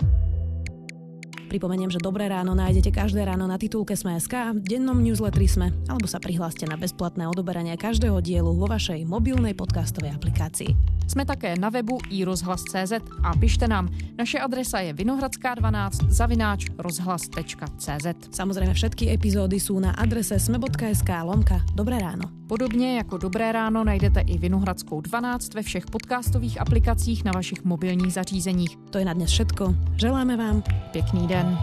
Pripomeniem, 1.47 1.95
že 1.95 2.03
Dobré 2.03 2.27
ráno 2.27 2.59
nájdete 2.59 2.90
každé 2.90 3.23
ráno 3.23 3.47
na 3.47 3.55
titulke 3.55 3.95
Sme.sk, 3.95 4.59
v 4.59 4.66
dennom 4.66 4.99
newsletteri 4.99 5.47
Sme, 5.47 5.71
alebo 5.87 6.11
sa 6.11 6.18
prihláste 6.18 6.66
na 6.66 6.75
bezplatné 6.75 7.23
odoberanie 7.31 7.79
každého 7.79 8.18
dielu 8.18 8.51
vo 8.51 8.66
vašej 8.66 9.07
mobilnej 9.07 9.55
podcastovej 9.55 10.18
aplikácii. 10.18 10.75
Jsme 11.12 11.25
také 11.25 11.55
na 11.61 11.68
webu 11.68 11.98
iRozhlas.cz 12.11 12.92
a 13.22 13.37
pište 13.37 13.68
nám. 13.68 13.88
Naše 14.18 14.40
adresa 14.40 14.81
je 14.81 14.96
vinohradská12 14.96 16.09
zavináč 16.09 16.72
rozhlas.cz. 16.81 18.33
Samozrejme 18.33 18.72
všetky 18.72 19.12
epizódy 19.12 19.61
sú 19.61 19.77
na 19.77 19.92
adrese 19.92 20.40
sme.sk 20.40 21.11
lomka 21.20 21.61
Dobré 21.77 22.01
ráno. 22.01 22.33
Podobně 22.48 22.96
jako 22.96 23.18
Dobré 23.18 23.53
ráno 23.53 23.85
najdete 23.85 24.20
i 24.20 24.38
Vinohradskou 24.38 25.01
12 25.01 25.55
ve 25.55 25.62
všech 25.62 25.87
podcastových 25.87 26.61
aplikacích 26.61 27.25
na 27.25 27.33
vašich 27.33 27.64
mobilních 27.64 28.12
zařízeních. 28.12 28.77
To 28.90 28.98
je 28.98 29.05
na 29.05 29.12
dnes 29.12 29.31
všetko. 29.31 29.75
Želáme 29.96 30.37
vám 30.37 30.62
pěkný 30.92 31.27
den. 31.27 31.59